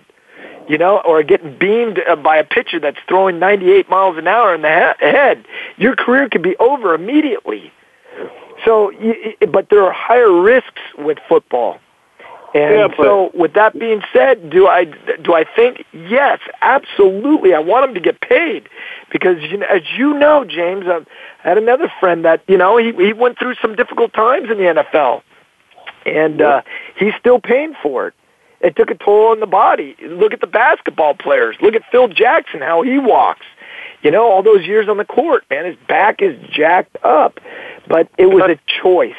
[0.68, 4.56] You know, or getting beamed uh, by a pitcher that's throwing 98 miles an hour
[4.56, 5.46] in the he- head.
[5.78, 7.72] Your career could be over immediately.
[8.66, 8.92] So,
[9.48, 11.80] but there are higher risks with football.
[12.56, 17.54] And Yeah, but- so, with that being said, do I do I think yes, absolutely.
[17.54, 18.70] I want them to get paid
[19.12, 21.02] because you know, as you know, James, I
[21.40, 24.64] had another friend that you know he he went through some difficult times in the
[24.64, 25.22] NFL,
[26.06, 26.62] and uh,
[26.98, 28.14] he's still paying for it.
[28.62, 29.98] It took a toll on the body.
[30.02, 31.58] Look at the basketball players.
[31.62, 33.46] Look at Phil Jackson, how he walks.
[34.02, 37.40] You know, all those years on the court, man, his back is jacked up.
[37.86, 39.14] But it was a choice.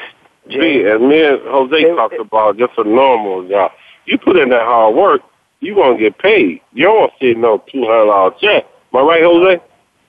[0.49, 3.71] B, as me and Jose talked about just a normal job.
[4.05, 5.21] You put in that hard work,
[5.59, 6.61] you gonna get paid.
[6.73, 8.65] You don't see no two hundred dollar check.
[8.93, 9.61] Am I right, Jose?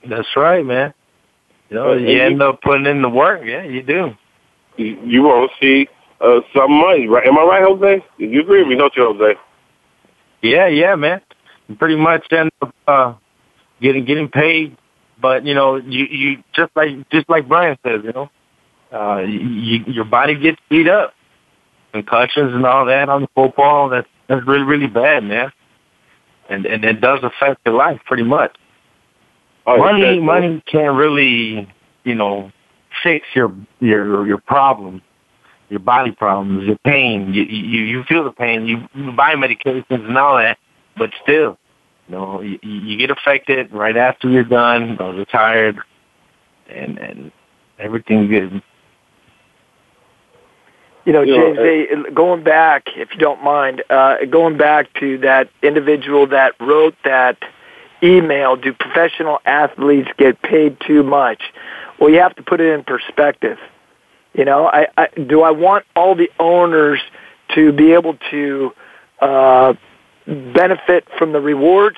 [0.09, 0.95] That's right, man.
[1.70, 3.43] You know, And you you- end up putting in the work.
[3.45, 4.11] Yeah, you do.
[4.76, 5.89] You, you want to see
[6.20, 7.26] uh, some money, right?
[7.26, 8.05] Am I right, Jose?
[8.18, 9.34] You agree with me, don't you, Jose?
[10.43, 11.20] Yeah, yeah, man.
[11.66, 13.14] You pretty much end up uh,
[13.82, 14.76] getting getting paid,
[15.20, 18.30] but you know, you you just like just like Brian says, you know,
[18.93, 21.14] uh, you, your body gets beat up,
[21.93, 23.89] concussions and all that on the football.
[23.89, 25.53] That's that's really really bad, man.
[26.49, 28.57] And and it does affect your life pretty much.
[29.66, 31.68] Oh, money money can't really
[32.05, 32.51] you know
[33.03, 35.03] fix your your your problems
[35.68, 39.84] your body problems your pain you you you feel the pain you, you buy medications
[39.91, 40.57] and all that
[40.97, 41.59] but still
[42.09, 45.78] you know you, you get affected right after you're done or retired
[46.70, 47.30] and and
[47.78, 48.62] everything good
[51.09, 54.92] You know, You know, James, they, going back, if you don't mind, uh, going back
[55.00, 57.38] to that individual that wrote that
[58.02, 61.40] email, do professional athletes get paid too much?
[61.98, 63.56] Well, you have to put it in perspective.
[64.34, 67.00] You know, I, I do I want all the owners
[67.54, 68.74] to be able to
[69.22, 69.72] uh,
[70.26, 71.96] benefit from the rewards?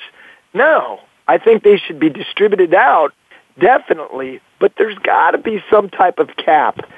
[0.55, 3.13] No, I think they should be distributed out
[3.59, 6.89] definitely, but there's got to be some type of cap.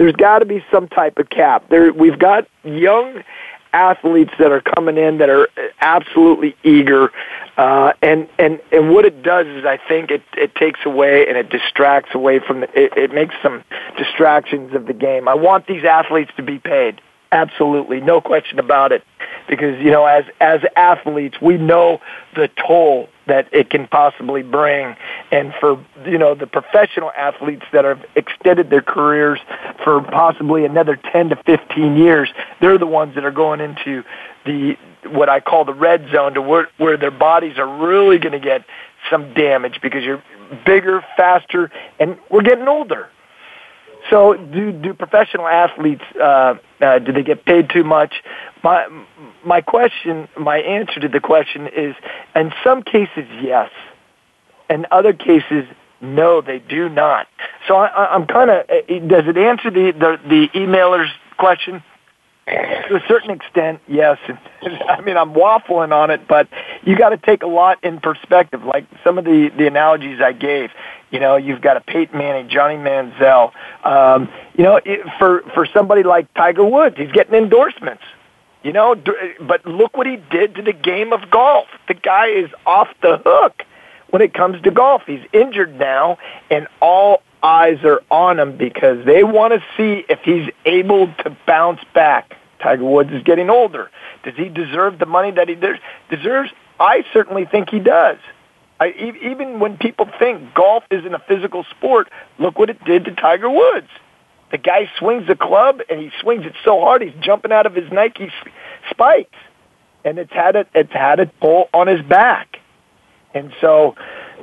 [0.00, 1.68] There's got to be some type of cap.
[1.68, 3.22] There, we've got young
[3.74, 5.46] athletes that are coming in that are
[5.82, 7.12] absolutely eager,
[7.58, 11.36] uh, and and and what it does is I think it it takes away and
[11.36, 13.62] it distracts away from the, it, it makes some
[13.98, 15.28] distractions of the game.
[15.28, 17.02] I want these athletes to be paid.
[17.32, 19.04] Absolutely, no question about it.
[19.48, 22.00] Because you know, as as athletes, we know
[22.34, 24.96] the toll that it can possibly bring,
[25.30, 29.38] and for you know the professional athletes that have extended their careers
[29.84, 32.28] for possibly another ten to fifteen years,
[32.60, 34.02] they're the ones that are going into
[34.44, 34.76] the
[35.08, 38.40] what I call the red zone, to where where their bodies are really going to
[38.40, 38.64] get
[39.08, 40.22] some damage because you're
[40.66, 41.70] bigger, faster,
[42.00, 43.08] and we're getting older.
[44.08, 48.14] So, do do professional athletes uh, uh, do they get paid too much?
[48.62, 48.86] My
[49.44, 51.94] my question, my answer to the question is,
[52.34, 53.70] in some cases, yes.
[54.68, 55.64] In other cases,
[56.00, 57.26] no, they do not.
[57.68, 58.66] So I, I'm kind of.
[59.08, 61.82] Does it answer the, the the emailer's question?
[62.88, 64.18] To a certain extent, yes.
[64.88, 66.48] I mean, I'm waffling on it, but
[66.82, 68.64] you got to take a lot in perspective.
[68.64, 70.70] Like some of the the analogies I gave.
[71.10, 73.52] You know, you've got a Peyton Manning, Johnny Manziel.
[73.84, 78.02] Um, you know, it, for for somebody like Tiger Woods, he's getting endorsements.
[78.62, 78.94] You know,
[79.40, 81.66] but look what he did to the game of golf.
[81.88, 83.62] The guy is off the hook
[84.10, 85.02] when it comes to golf.
[85.06, 86.18] He's injured now,
[86.50, 91.36] and all eyes are on him because they want to see if he's able to
[91.46, 92.36] bounce back.
[92.62, 93.90] Tiger Woods is getting older.
[94.22, 96.50] Does he deserve the money that he des- deserves?
[96.78, 98.18] I certainly think he does.
[98.80, 103.14] I, even when people think golf isn't a physical sport, look what it did to
[103.14, 103.88] Tiger Woods.
[104.50, 107.74] The guy swings the club and he swings it so hard he's jumping out of
[107.74, 108.32] his Nike
[108.90, 109.36] spikes,
[110.04, 112.58] and it's had a it's had a toll on his back.
[113.32, 113.94] And so,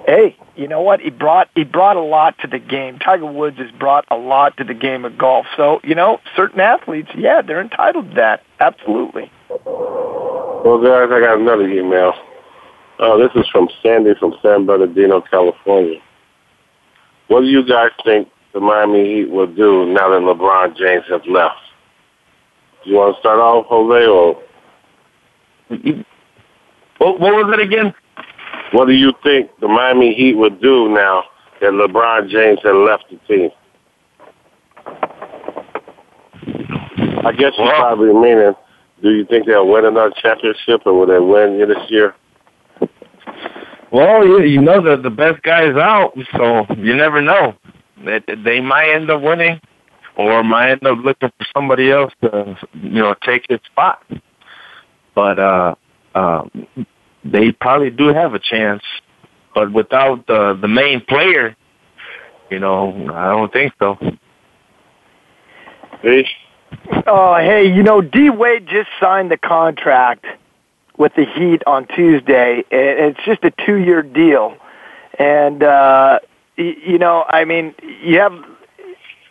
[0.05, 0.99] hey, you know what?
[0.99, 2.99] He brought he brought a lot to the game.
[2.99, 5.45] Tiger Woods has brought a lot to the game of golf.
[5.55, 8.43] So, you know, certain athletes, yeah, they're entitled to that.
[8.59, 9.31] Absolutely.
[9.65, 12.13] Well, guys, I got another email.
[12.99, 15.99] Uh, this is from Sandy from San Bernardino, California.
[17.27, 21.21] What do you guys think the Miami Heat will do now that LeBron James has
[21.29, 21.55] left?
[22.83, 24.41] Do you want to start off, Jose, or
[26.97, 27.93] what, what was it again?
[28.71, 31.23] What do you think the Miami Heat would do now
[31.61, 33.49] that LeBron James has left the team?
[37.25, 38.53] I guess you're probably meaning,
[39.01, 42.15] do you think they'll win another championship, or will they win this year?
[43.91, 47.55] Well, you, you know that the best guy is out, so you never know.
[48.05, 49.59] That they might end up winning,
[50.17, 54.03] or might end up looking for somebody else to, you know, take his spot.
[55.15, 55.75] But uh,
[56.15, 56.43] uh,
[57.31, 58.83] they probably do have a chance.
[59.53, 61.55] But without the the main player,
[62.49, 63.97] you know, I don't think so.
[67.07, 70.25] Oh, hey, you know, D Wade just signed the contract
[70.97, 72.63] with the Heat on Tuesday.
[72.71, 74.57] and It's just a two-year deal,
[75.17, 76.19] and uh,
[76.57, 77.73] y- you know, I mean,
[78.03, 78.33] you have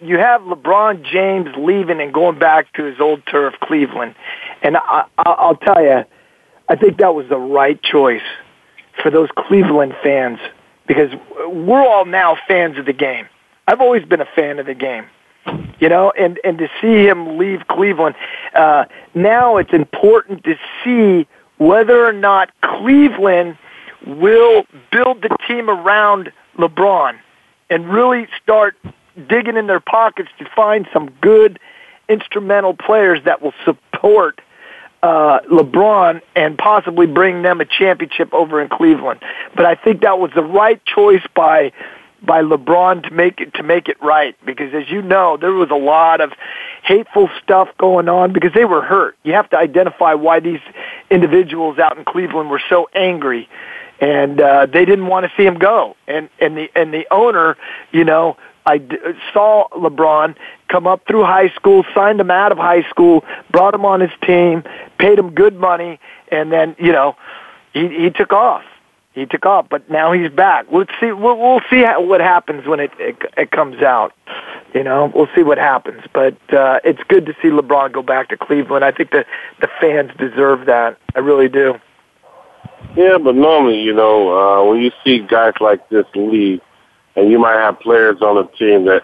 [0.00, 4.14] you have LeBron James leaving and going back to his old turf, Cleveland,
[4.62, 6.04] and I, I, I'll tell you,
[6.68, 8.22] I think that was the right choice
[9.02, 10.38] for those Cleveland fans
[10.86, 11.10] because
[11.46, 13.26] we're all now fans of the game.
[13.68, 15.06] I've always been a fan of the game
[15.78, 18.16] you know, and and to see him leave Cleveland,
[18.54, 21.26] uh, now it's important to see
[21.58, 23.58] whether or not Cleveland
[24.06, 27.18] will build the team around LeBron
[27.70, 28.76] and really start
[29.28, 31.58] digging in their pockets to find some good
[32.08, 34.40] instrumental players that will support
[35.06, 39.20] uh, LeBron and possibly bring them a championship over in Cleveland.
[39.54, 41.72] But I think that was the right choice by
[42.22, 45.70] by LeBron to make it to make it right because as you know there was
[45.70, 46.32] a lot of
[46.82, 49.16] hateful stuff going on because they were hurt.
[49.22, 50.60] You have to identify why these
[51.08, 53.48] individuals out in Cleveland were so angry
[54.00, 55.96] and uh they didn't want to see him go.
[56.06, 57.56] And and the and the owner,
[57.92, 58.36] you know,
[58.66, 58.98] I d-
[59.32, 60.34] saw LeBron
[60.68, 64.10] come up through high school, signed him out of high school, brought him on his
[64.22, 64.64] team,
[64.98, 67.16] paid him good money, and then you know
[67.72, 68.64] he he took off.
[69.16, 70.70] He took off, but now he's back.
[70.70, 71.10] We'll see.
[71.10, 74.12] We'll, we'll see how, what happens when it, it it comes out.
[74.74, 76.02] You know, we'll see what happens.
[76.12, 78.84] But uh, it's good to see LeBron go back to Cleveland.
[78.84, 79.24] I think the
[79.62, 80.98] the fans deserve that.
[81.14, 81.80] I really do.
[82.94, 86.60] Yeah, but normally, you know, uh, when you see guys like this leave,
[87.16, 89.02] and you might have players on the team that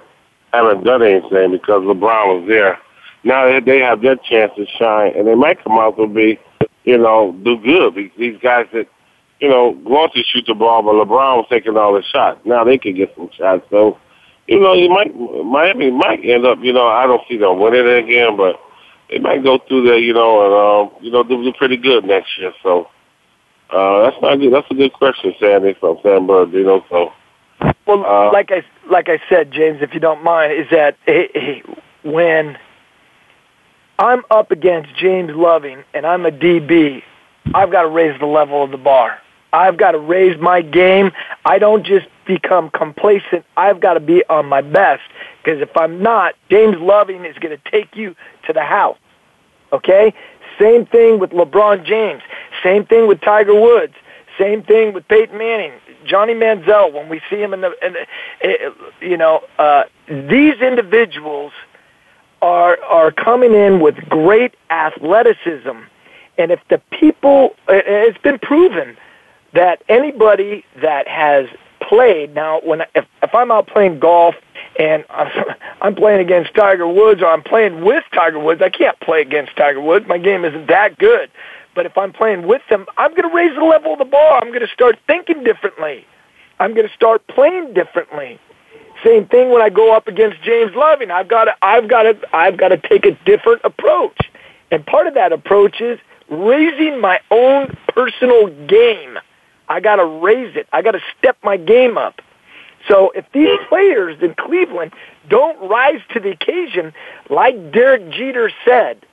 [0.53, 2.79] haven't done anything because LeBron was there.
[3.25, 6.39] Now they, have their chance to shine, and they might come out to be,
[6.85, 8.11] you know, do good.
[8.17, 8.87] These- guys that,
[9.41, 12.41] you know, want to shoot the ball, but LeBron was taking all the shots.
[12.45, 13.65] Now they can get some shots.
[13.71, 13.99] So,
[14.47, 17.87] you know, you might Miami might end up, you know, I don't see them winning
[17.87, 18.57] again, but
[19.09, 22.39] they might go through there, you know, and um, you know, do pretty good next
[22.39, 22.53] year.
[22.63, 22.89] So.
[23.73, 24.53] Uh, that's not good.
[24.53, 26.85] That's a good question, Sandy from San Bernardino.
[26.91, 27.13] So,
[27.87, 30.97] Well, Uh, like I like I said, James, if you don't mind, is that
[32.03, 32.59] when
[33.99, 37.03] I'm up against James Loving and I'm a DB,
[37.55, 39.19] I've got to raise the level of the bar.
[39.53, 41.13] I've got to raise my game.
[41.45, 43.45] I don't just become complacent.
[43.57, 45.03] I've got to be on my best
[45.43, 48.15] because if I'm not, James Loving is going to take you
[48.47, 48.97] to the house.
[49.73, 50.15] Okay?
[50.61, 52.23] Same thing with LeBron James.
[52.63, 53.95] Same thing with Tiger Woods.
[54.39, 55.73] Same thing with Peyton Manning,
[56.07, 56.93] Johnny Manziel.
[56.93, 58.07] When we see him in the, in the
[58.41, 61.53] eh, you know, uh, these individuals
[62.41, 65.79] are are coming in with great athleticism,
[66.39, 68.97] and if the people, eh, it's been proven
[69.53, 71.47] that anybody that has
[71.81, 74.35] played now, when if if I'm out playing golf
[74.79, 75.31] and I'm,
[75.83, 79.57] I'm playing against Tiger Woods or I'm playing with Tiger Woods, I can't play against
[79.57, 80.07] Tiger Woods.
[80.09, 81.31] My game isn't that good.
[81.75, 84.41] But if I'm playing with them, I'm going to raise the level of the bar.
[84.43, 86.05] I'm going to start thinking differently.
[86.61, 88.39] I'm going to start playing differently.
[89.05, 91.11] Same thing when I go up against James Loving.
[91.11, 94.19] I've got to, I've got to, I've got to take a different approach.
[94.71, 95.99] And part of that approach is
[96.29, 99.19] raising my own personal game.
[99.69, 100.69] I got to raise it.
[100.73, 102.21] I got to step my game up.
[102.89, 104.93] So if these players in Cleveland
[105.29, 106.93] don't rise to the occasion,
[107.31, 109.05] like Derek Jeter said,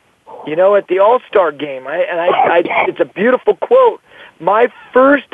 [0.47, 4.01] you know, at the All Star game, I, and I, I, it's a beautiful quote.
[4.39, 5.27] My first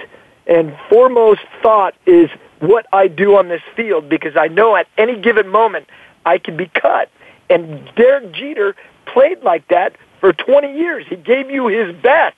[0.48, 2.30] and foremost thought is
[2.60, 5.88] what I do on this field because I know at any given moment
[6.26, 7.10] I can be cut.
[7.50, 8.76] And Derek Jeter
[9.06, 11.06] played like that for 20 years.
[11.08, 12.36] He gave you his best.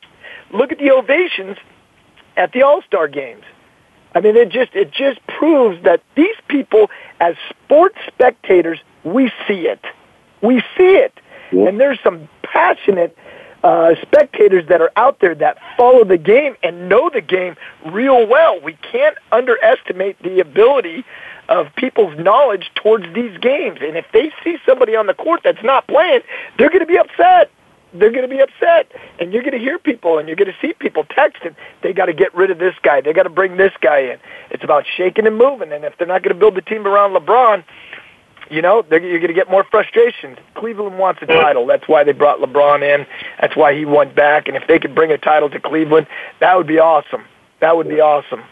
[0.51, 1.58] Look at the ovations
[2.36, 3.43] at the All Star games.
[4.16, 6.89] I mean, it just it just proves that these people,
[7.20, 9.84] as sports spectators, we see it.
[10.41, 11.14] We see it,
[11.51, 13.16] and there's some passionate
[13.64, 17.55] uh, spectators that are out there that follow the game and know the game
[17.86, 18.60] real well.
[18.62, 21.05] We can't underestimate the ability
[21.49, 23.80] of people's knowledge towards these games.
[23.82, 26.22] And if they see somebody on the court that's not playing,
[26.58, 27.51] they're going to be upset.
[27.93, 30.58] They're going to be upset, and you're going to hear people, and you're going to
[30.62, 31.55] see people texting.
[31.84, 32.99] They got to get rid of this guy.
[32.99, 34.20] They got to bring this guy in.
[34.51, 35.72] It's about shaking and moving.
[35.72, 37.64] And if they're not going to build the team around LeBron,
[38.50, 40.38] you know, they're, you're going to get more frustrations.
[40.56, 41.66] Cleveland wants a title.
[41.66, 43.06] That's why they brought LeBron in.
[43.41, 44.48] That's why he went back.
[44.48, 46.08] And if they could bring a title to Cleveland,
[46.39, 47.24] that would be awesome.
[47.60, 48.43] That would be awesome.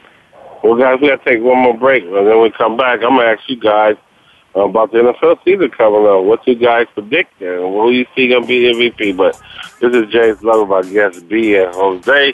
[0.64, 3.02] well, guys, we got to take one more break, and then we come back.
[3.04, 3.96] I'm gonna ask you guys
[4.56, 6.24] uh, about the NFL season coming up.
[6.24, 9.16] What you guys predict, and who you see gonna be MVP?
[9.16, 9.40] But
[9.80, 12.34] this is James Love, our guest B and Jose.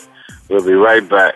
[0.49, 1.35] We'll be right back.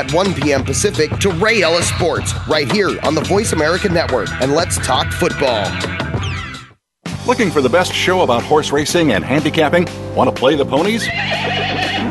[0.01, 0.63] at 1 p.m.
[0.63, 4.29] Pacific to Ray Ellis Sports right here on the Voice America Network.
[4.41, 5.63] And let's talk football.
[7.27, 9.87] Looking for the best show about horse racing and handicapping?
[10.15, 11.05] Want to play the ponies?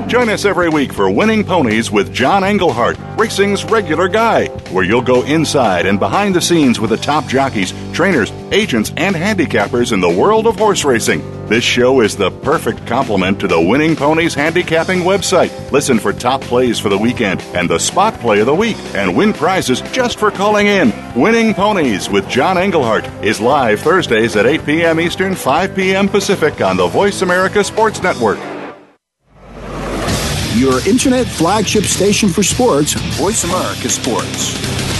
[0.08, 5.02] Join us every week for Winning Ponies with John Englehart, racing's regular guy, where you'll
[5.02, 10.00] go inside and behind the scenes with the top jockeys, trainers, agents, and handicappers in
[10.00, 11.39] the world of horse racing.
[11.50, 15.50] This show is the perfect complement to the Winning Ponies handicapping website.
[15.72, 19.16] Listen for top plays for the weekend and the spot play of the week and
[19.16, 20.92] win prizes just for calling in.
[21.16, 25.00] Winning Ponies with John Englehart is live Thursdays at 8 p.m.
[25.00, 26.08] Eastern, 5 p.m.
[26.08, 28.38] Pacific on the Voice America Sports Network.
[30.54, 34.99] Your internet flagship station for sports, Voice America Sports.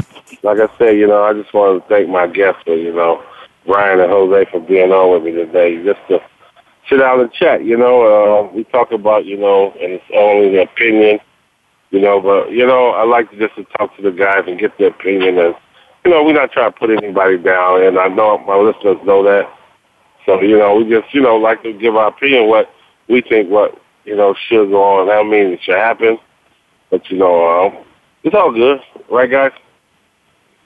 [0.43, 2.93] Uh, like I said, you know, I just want to thank my guests for, you
[2.93, 3.23] know,
[3.65, 6.19] Brian and Jose for being on with me today, just to
[6.89, 7.63] sit down and chat.
[7.63, 11.19] You know, uh, we talk about, you know, and it's only the opinion,
[11.91, 14.59] you know, but you know, I like to just to talk to the guys and
[14.59, 15.37] get their opinion.
[15.37, 15.55] And
[16.05, 19.23] you know, we're not trying to put anybody down, and I know my listeners know
[19.23, 19.47] that.
[20.25, 22.69] So you know, we just you know like to give our opinion what
[23.07, 25.09] we think what you know should go on.
[25.09, 26.17] I mean it should happen,
[26.89, 27.85] but you know, um,
[28.23, 28.79] it's all good,
[29.09, 29.51] right, guys?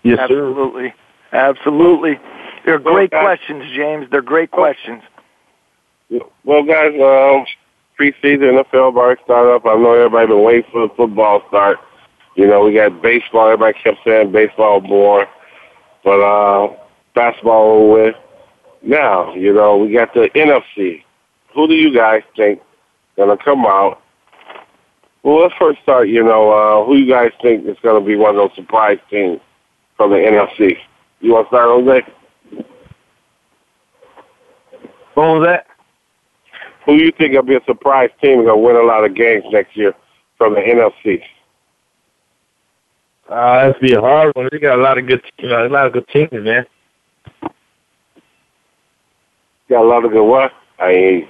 [0.05, 0.93] Yes, Absolutely.
[1.31, 2.19] Absolutely.
[2.63, 4.07] They're great questions, James.
[4.11, 5.01] They're great questions.
[6.43, 7.45] Well, guys, um,
[7.99, 9.65] preseason NFL already started up.
[9.65, 11.79] I know everybody been waiting for the football start.
[12.35, 13.47] You know, we got baseball.
[13.47, 15.27] Everybody kept saying baseball more,
[16.03, 16.75] but uh,
[17.15, 18.15] basketball over with.
[18.83, 21.03] Now, you know, we got the NFC.
[21.55, 22.61] Who do you guys think
[23.17, 24.03] gonna come out?
[25.23, 26.09] Well, let's first start.
[26.09, 29.41] You know, uh, who you guys think is gonna be one of those surprise teams
[29.97, 30.77] from the NFC?
[31.21, 32.01] You want to start, Jose?
[35.15, 35.67] What was that?
[36.85, 39.15] Who do you think will be a surprise team and gonna win a lot of
[39.15, 39.93] games next year
[40.37, 41.21] from the NFC?
[43.27, 44.49] Uh, that's be a hard one.
[44.51, 46.65] We got a lot of good, you know, a lot of good teams, man.
[49.67, 50.51] Got a lot of good what?
[50.79, 51.29] I ain't.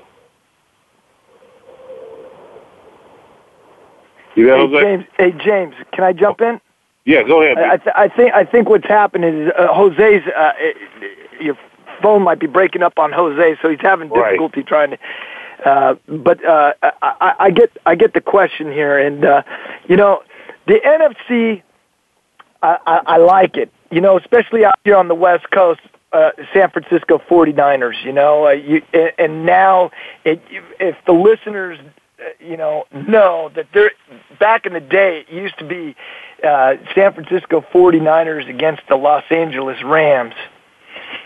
[4.35, 6.59] You there, hey, James, hey James, can I jump in?
[7.05, 7.57] Yeah, go ahead.
[7.59, 10.75] I, th- I think I think what's happened is uh, Jose's uh, it,
[11.39, 11.57] your
[12.01, 14.31] phone might be breaking up on Jose, so he's having Right.
[14.31, 14.97] difficulty trying to.
[15.63, 19.43] Uh, but uh, I, I, I get I get the question here, and uh,
[19.87, 20.23] you know
[20.67, 21.61] the NFC.
[22.63, 25.81] I, I, I like it, you know, especially out here on the West Coast.
[26.13, 29.91] Uh, San Francisco 49ers, you know, uh, you, and, and now
[30.23, 30.41] it,
[30.79, 31.77] if the listeners,
[32.19, 33.91] uh, you know, know that they're
[34.39, 35.93] back in the day, it used to be
[36.43, 40.35] uh, San Francisco 49ers against the Los Angeles Rams.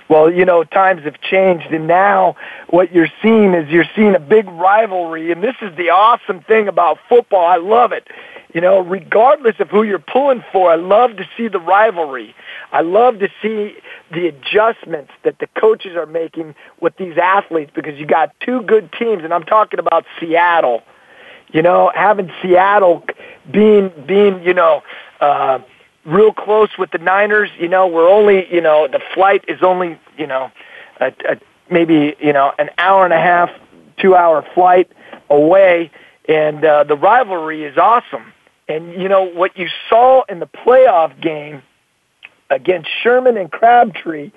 [0.09, 2.35] Well, you know, times have changed, and now
[2.69, 6.67] what you're seeing is you're seeing a big rivalry, and this is the awesome thing
[6.67, 7.45] about football.
[7.45, 8.07] I love it.
[8.51, 12.33] You know, regardless of who you're pulling for, I love to see the rivalry.
[12.71, 13.75] I love to see
[14.11, 18.91] the adjustments that the coaches are making with these athletes because you got two good
[18.93, 20.81] teams, and I'm talking about Seattle.
[21.51, 23.03] You know, having Seattle
[23.51, 24.83] being being you know
[25.19, 25.59] uh,
[26.05, 27.49] real close with the Niners.
[27.59, 30.51] You know, we're only you know the flight is only you know
[30.99, 31.37] a, a,
[31.71, 33.49] maybe you know an hour and a half,
[33.97, 34.91] two hour flight
[35.29, 35.91] away,
[36.27, 38.33] and uh, the rivalry is awesome.
[38.67, 41.63] And you know what you saw in the playoff game
[42.49, 44.31] against Sherman and Crabtree,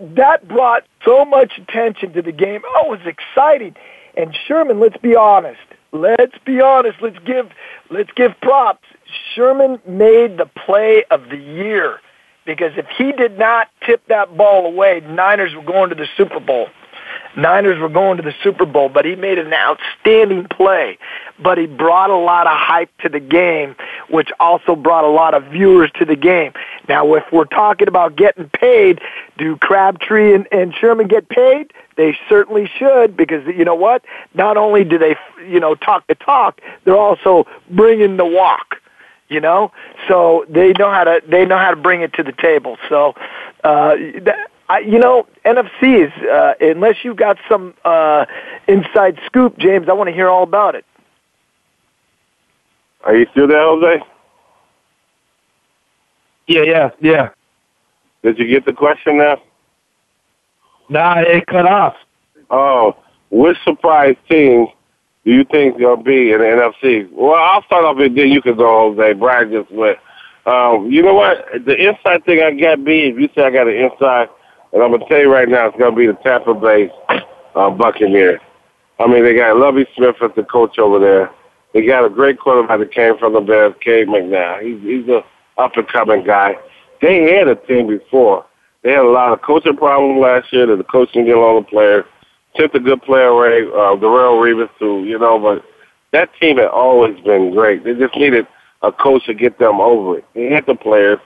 [0.00, 2.62] that brought so much attention to the game.
[2.66, 3.74] Oh, it was exciting.
[4.16, 5.60] And Sherman, let's be honest.
[5.92, 6.98] Let's be honest.
[7.02, 7.50] Let's give
[7.90, 8.86] let's give props.
[9.34, 12.00] Sherman made the play of the year
[12.46, 16.40] because if he did not tip that ball away, Niners were going to the Super
[16.40, 16.68] Bowl.
[17.36, 20.98] Niners were going to the Super Bowl, but he made an outstanding play.
[21.38, 23.74] But he brought a lot of hype to the game,
[24.10, 26.52] which also brought a lot of viewers to the game.
[26.88, 29.00] Now, if we're talking about getting paid,
[29.38, 31.72] do Crabtree and, and Sherman get paid?
[31.96, 34.04] They certainly should because you know what?
[34.34, 35.16] Not only do they,
[35.46, 38.76] you know, talk the talk, they're also bringing the walk.
[39.28, 39.72] You know,
[40.08, 42.76] so they know how to they know how to bring it to the table.
[42.90, 43.14] So
[43.64, 46.26] uh, that, I, you know, NFCs.
[46.26, 48.24] Uh, unless you've got some uh,
[48.66, 50.86] inside scoop, James, I want to hear all about it.
[53.04, 54.02] Are you still there, Jose?
[56.46, 57.28] Yeah, yeah, yeah.
[58.22, 59.42] Did you get the question now?
[60.88, 61.96] Nah, it cut off.
[62.48, 62.96] Oh,
[63.30, 64.68] which surprise team
[65.24, 67.12] do you think gonna be in the NFC?
[67.12, 69.12] Well, I'll start off and then you can go, Jose.
[69.14, 69.98] Brian just went.
[70.46, 71.46] Um, you know what?
[71.66, 73.02] The inside thing I got, B.
[73.02, 74.28] If you say I got an inside,
[74.72, 76.90] and I'm gonna tell you right now, it's gonna be the Tampa Bay
[77.54, 78.40] uh, Buccaneers.
[78.98, 81.30] I mean, they got Lovie Smith as the coach over there.
[81.72, 84.62] They got a great quarterback that came from the Bears, Cade McNabb.
[84.62, 85.22] He's he's a
[85.58, 86.54] up and coming guy.
[87.00, 88.46] They had a team before.
[88.82, 90.66] They had a lot of coaching problems last year.
[90.66, 92.04] That the coaching get along the players.
[92.56, 95.04] Sent a good player away, uh, Darrelle Revis, too.
[95.04, 95.64] You know, but
[96.12, 97.82] that team had always been great.
[97.82, 98.46] They just needed
[98.82, 100.24] a coach to get them over it.
[100.34, 101.18] They had the players.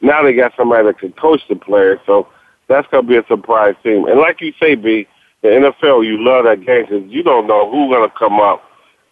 [0.00, 1.98] Now they got somebody that can coach the players.
[2.06, 2.28] So
[2.68, 4.06] that's going to be a surprise team.
[4.06, 5.06] And like you say, B,
[5.42, 8.62] the NFL, you love that game because you don't know who's going to come up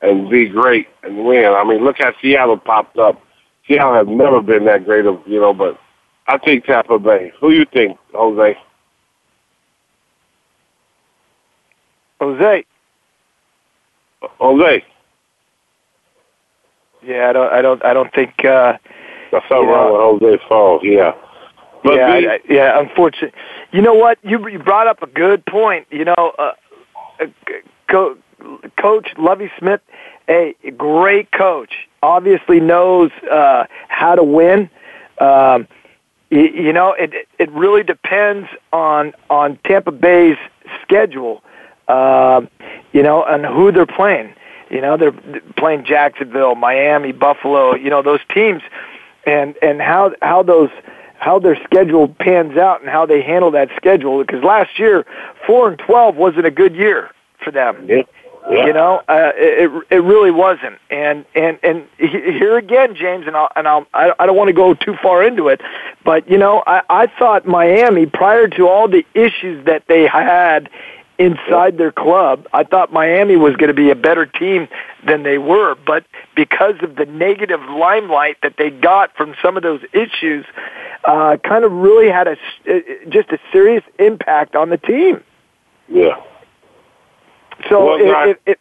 [0.03, 1.47] and be great and win.
[1.47, 3.21] I mean, look how Seattle popped up.
[3.67, 5.79] Seattle has never been that great of, you know, but
[6.29, 7.33] I think Tampa Bay.
[7.41, 8.57] Who you think, Jose?
[12.21, 12.65] Jose.
[14.23, 14.85] Jose.
[17.03, 17.53] Yeah, I don't.
[17.53, 17.85] I don't.
[17.85, 18.45] I don't think.
[18.45, 18.79] Uh,
[19.31, 20.81] There's something wrong with Jose's phone.
[20.83, 21.13] Yeah.
[21.87, 22.81] But yeah, I, yeah.
[22.81, 23.35] Unfortunate.
[23.73, 24.19] You know what?
[24.23, 25.87] You you brought up a good point.
[25.91, 26.53] You know, uh,
[27.21, 27.27] uh,
[27.89, 28.17] co-
[28.77, 29.81] Coach Lovie Smith,
[30.29, 31.73] a great coach,
[32.03, 34.69] obviously knows uh, how to win.
[35.19, 35.67] Um,
[36.31, 40.39] you, you know, it it really depends on on Tampa Bay's
[40.83, 41.43] schedule.
[41.89, 42.49] Um,
[42.93, 44.35] you know, and who they're playing.
[44.71, 45.13] You know, they're
[45.57, 47.77] playing Jacksonville, Miami, Buffalo.
[47.77, 48.63] You know, those teams,
[49.25, 50.71] and and how how those
[51.19, 54.23] how their schedule pans out and how they handle that schedule.
[54.23, 55.07] Because last year,
[55.47, 57.11] four and twelve wasn't a good year
[57.43, 57.87] for them.
[57.89, 58.67] Yeah.
[58.67, 60.79] You know, uh, it it really wasn't.
[60.89, 64.55] And and and here again, James, and I'll, and I'll, I I don't want to
[64.55, 65.61] go too far into it,
[66.05, 70.69] but you know, I I thought Miami prior to all the issues that they had
[71.19, 74.69] inside their club, I thought Miami was going to be a better team
[75.07, 76.05] than they were, but
[76.35, 80.45] because of the negative limelight that they got from some of those issues,
[81.05, 82.39] uh, kind of really had a s-
[82.69, 85.23] uh, just a serious impact on the team.
[85.89, 86.21] Yeah.
[87.69, 88.59] So Well, if, Ryan- if, if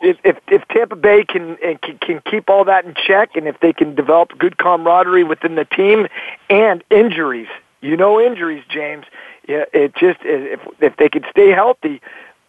[0.00, 3.48] if if if Tampa Bay can and can, can keep all that in check, and
[3.48, 6.06] if they can develop good camaraderie within the team,
[6.48, 7.48] and injuries,
[7.80, 9.04] you know, injuries, James.
[9.48, 12.00] Yeah, it just if if they could stay healthy,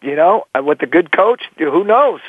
[0.02, 2.20] you know, with a good coach, who knows?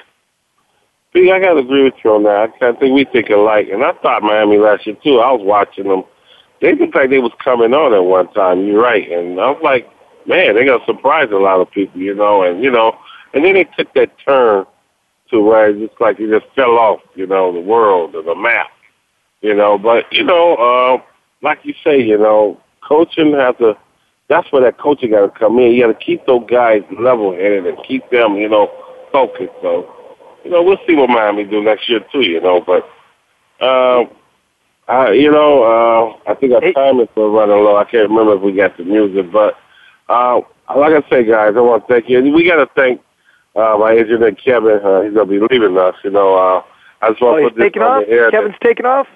[1.13, 2.53] B, I got to agree with you on that.
[2.63, 3.69] I think we think alike.
[3.73, 5.19] And I thought Miami last year, too.
[5.19, 6.05] I was watching them.
[6.61, 8.65] They looked like they was coming on at one time.
[8.65, 9.11] You're right.
[9.11, 9.91] And I was like,
[10.27, 12.45] man, they're to surprise a lot of people, you know.
[12.45, 12.97] And, you know,
[13.35, 14.67] and then they took that turn
[15.31, 18.35] to where it's just like it just fell off, you know, the world or the
[18.37, 18.69] map,
[19.41, 19.79] you know.
[19.79, 21.03] But, you know, uh,
[21.43, 23.77] like you say, you know, coaching has to,
[24.31, 25.73] that's where that coaching got to come in.
[25.73, 28.71] You got to keep those guys level-headed and keep them, you know,
[29.13, 29.53] focused.
[29.61, 29.93] So,
[30.45, 32.61] you know, we'll see what Miami do next year too, you know.
[32.65, 32.85] But,
[33.63, 34.09] um,
[34.89, 35.63] I, you know,
[36.27, 37.77] uh, I think our time is running low.
[37.77, 39.57] I can't remember if we got the music, but
[40.09, 40.41] uh,
[40.77, 42.19] like I say, guys, I want to thank you.
[42.19, 43.01] and We got to thank
[43.57, 44.81] uh, my engineer Kevin.
[44.83, 45.95] Uh, he's gonna be leaving us.
[46.05, 46.63] You know, uh,
[47.03, 48.07] I just Oh, want to he's put this taking on off.
[48.07, 48.31] the air.
[48.31, 49.07] Kevin's taking off.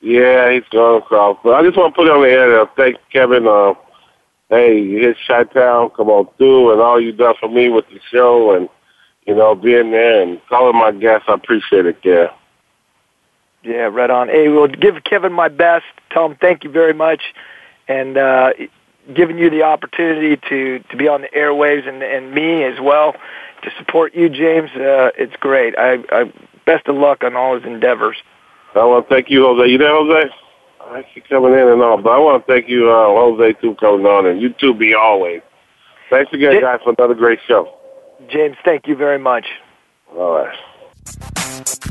[0.00, 1.38] Yeah, he's going across.
[1.42, 2.58] But I just want to put it on the air.
[2.58, 3.46] To thank Kevin.
[3.46, 3.74] Uh,
[4.54, 7.86] hey, you hit Chi Town, come on through, and all you done for me with
[7.88, 8.68] the show, and
[9.26, 11.26] you know, being there and calling my guests.
[11.28, 12.26] I appreciate it, yeah.
[13.62, 14.28] Yeah, right on.
[14.28, 15.86] Hey, we'll give Kevin my best.
[16.10, 17.22] Tell him thank you very much,
[17.88, 18.52] and uh,
[19.14, 23.14] giving you the opportunity to to be on the airwaves and and me as well
[23.62, 24.70] to support you, James.
[24.72, 25.74] Uh, it's great.
[25.78, 26.32] I, I
[26.66, 28.16] best of luck on all his endeavors.
[28.74, 29.70] I want to thank you, Jose.
[29.70, 30.30] You there, Jose?
[30.90, 33.74] I see coming in and all, but I want to thank you, uh, Jose, too,
[33.76, 35.40] coming on, and you too, be always.
[36.10, 37.76] Thanks again, guys, for another great show.
[38.28, 39.46] James, thank you very much.
[40.16, 41.90] All right.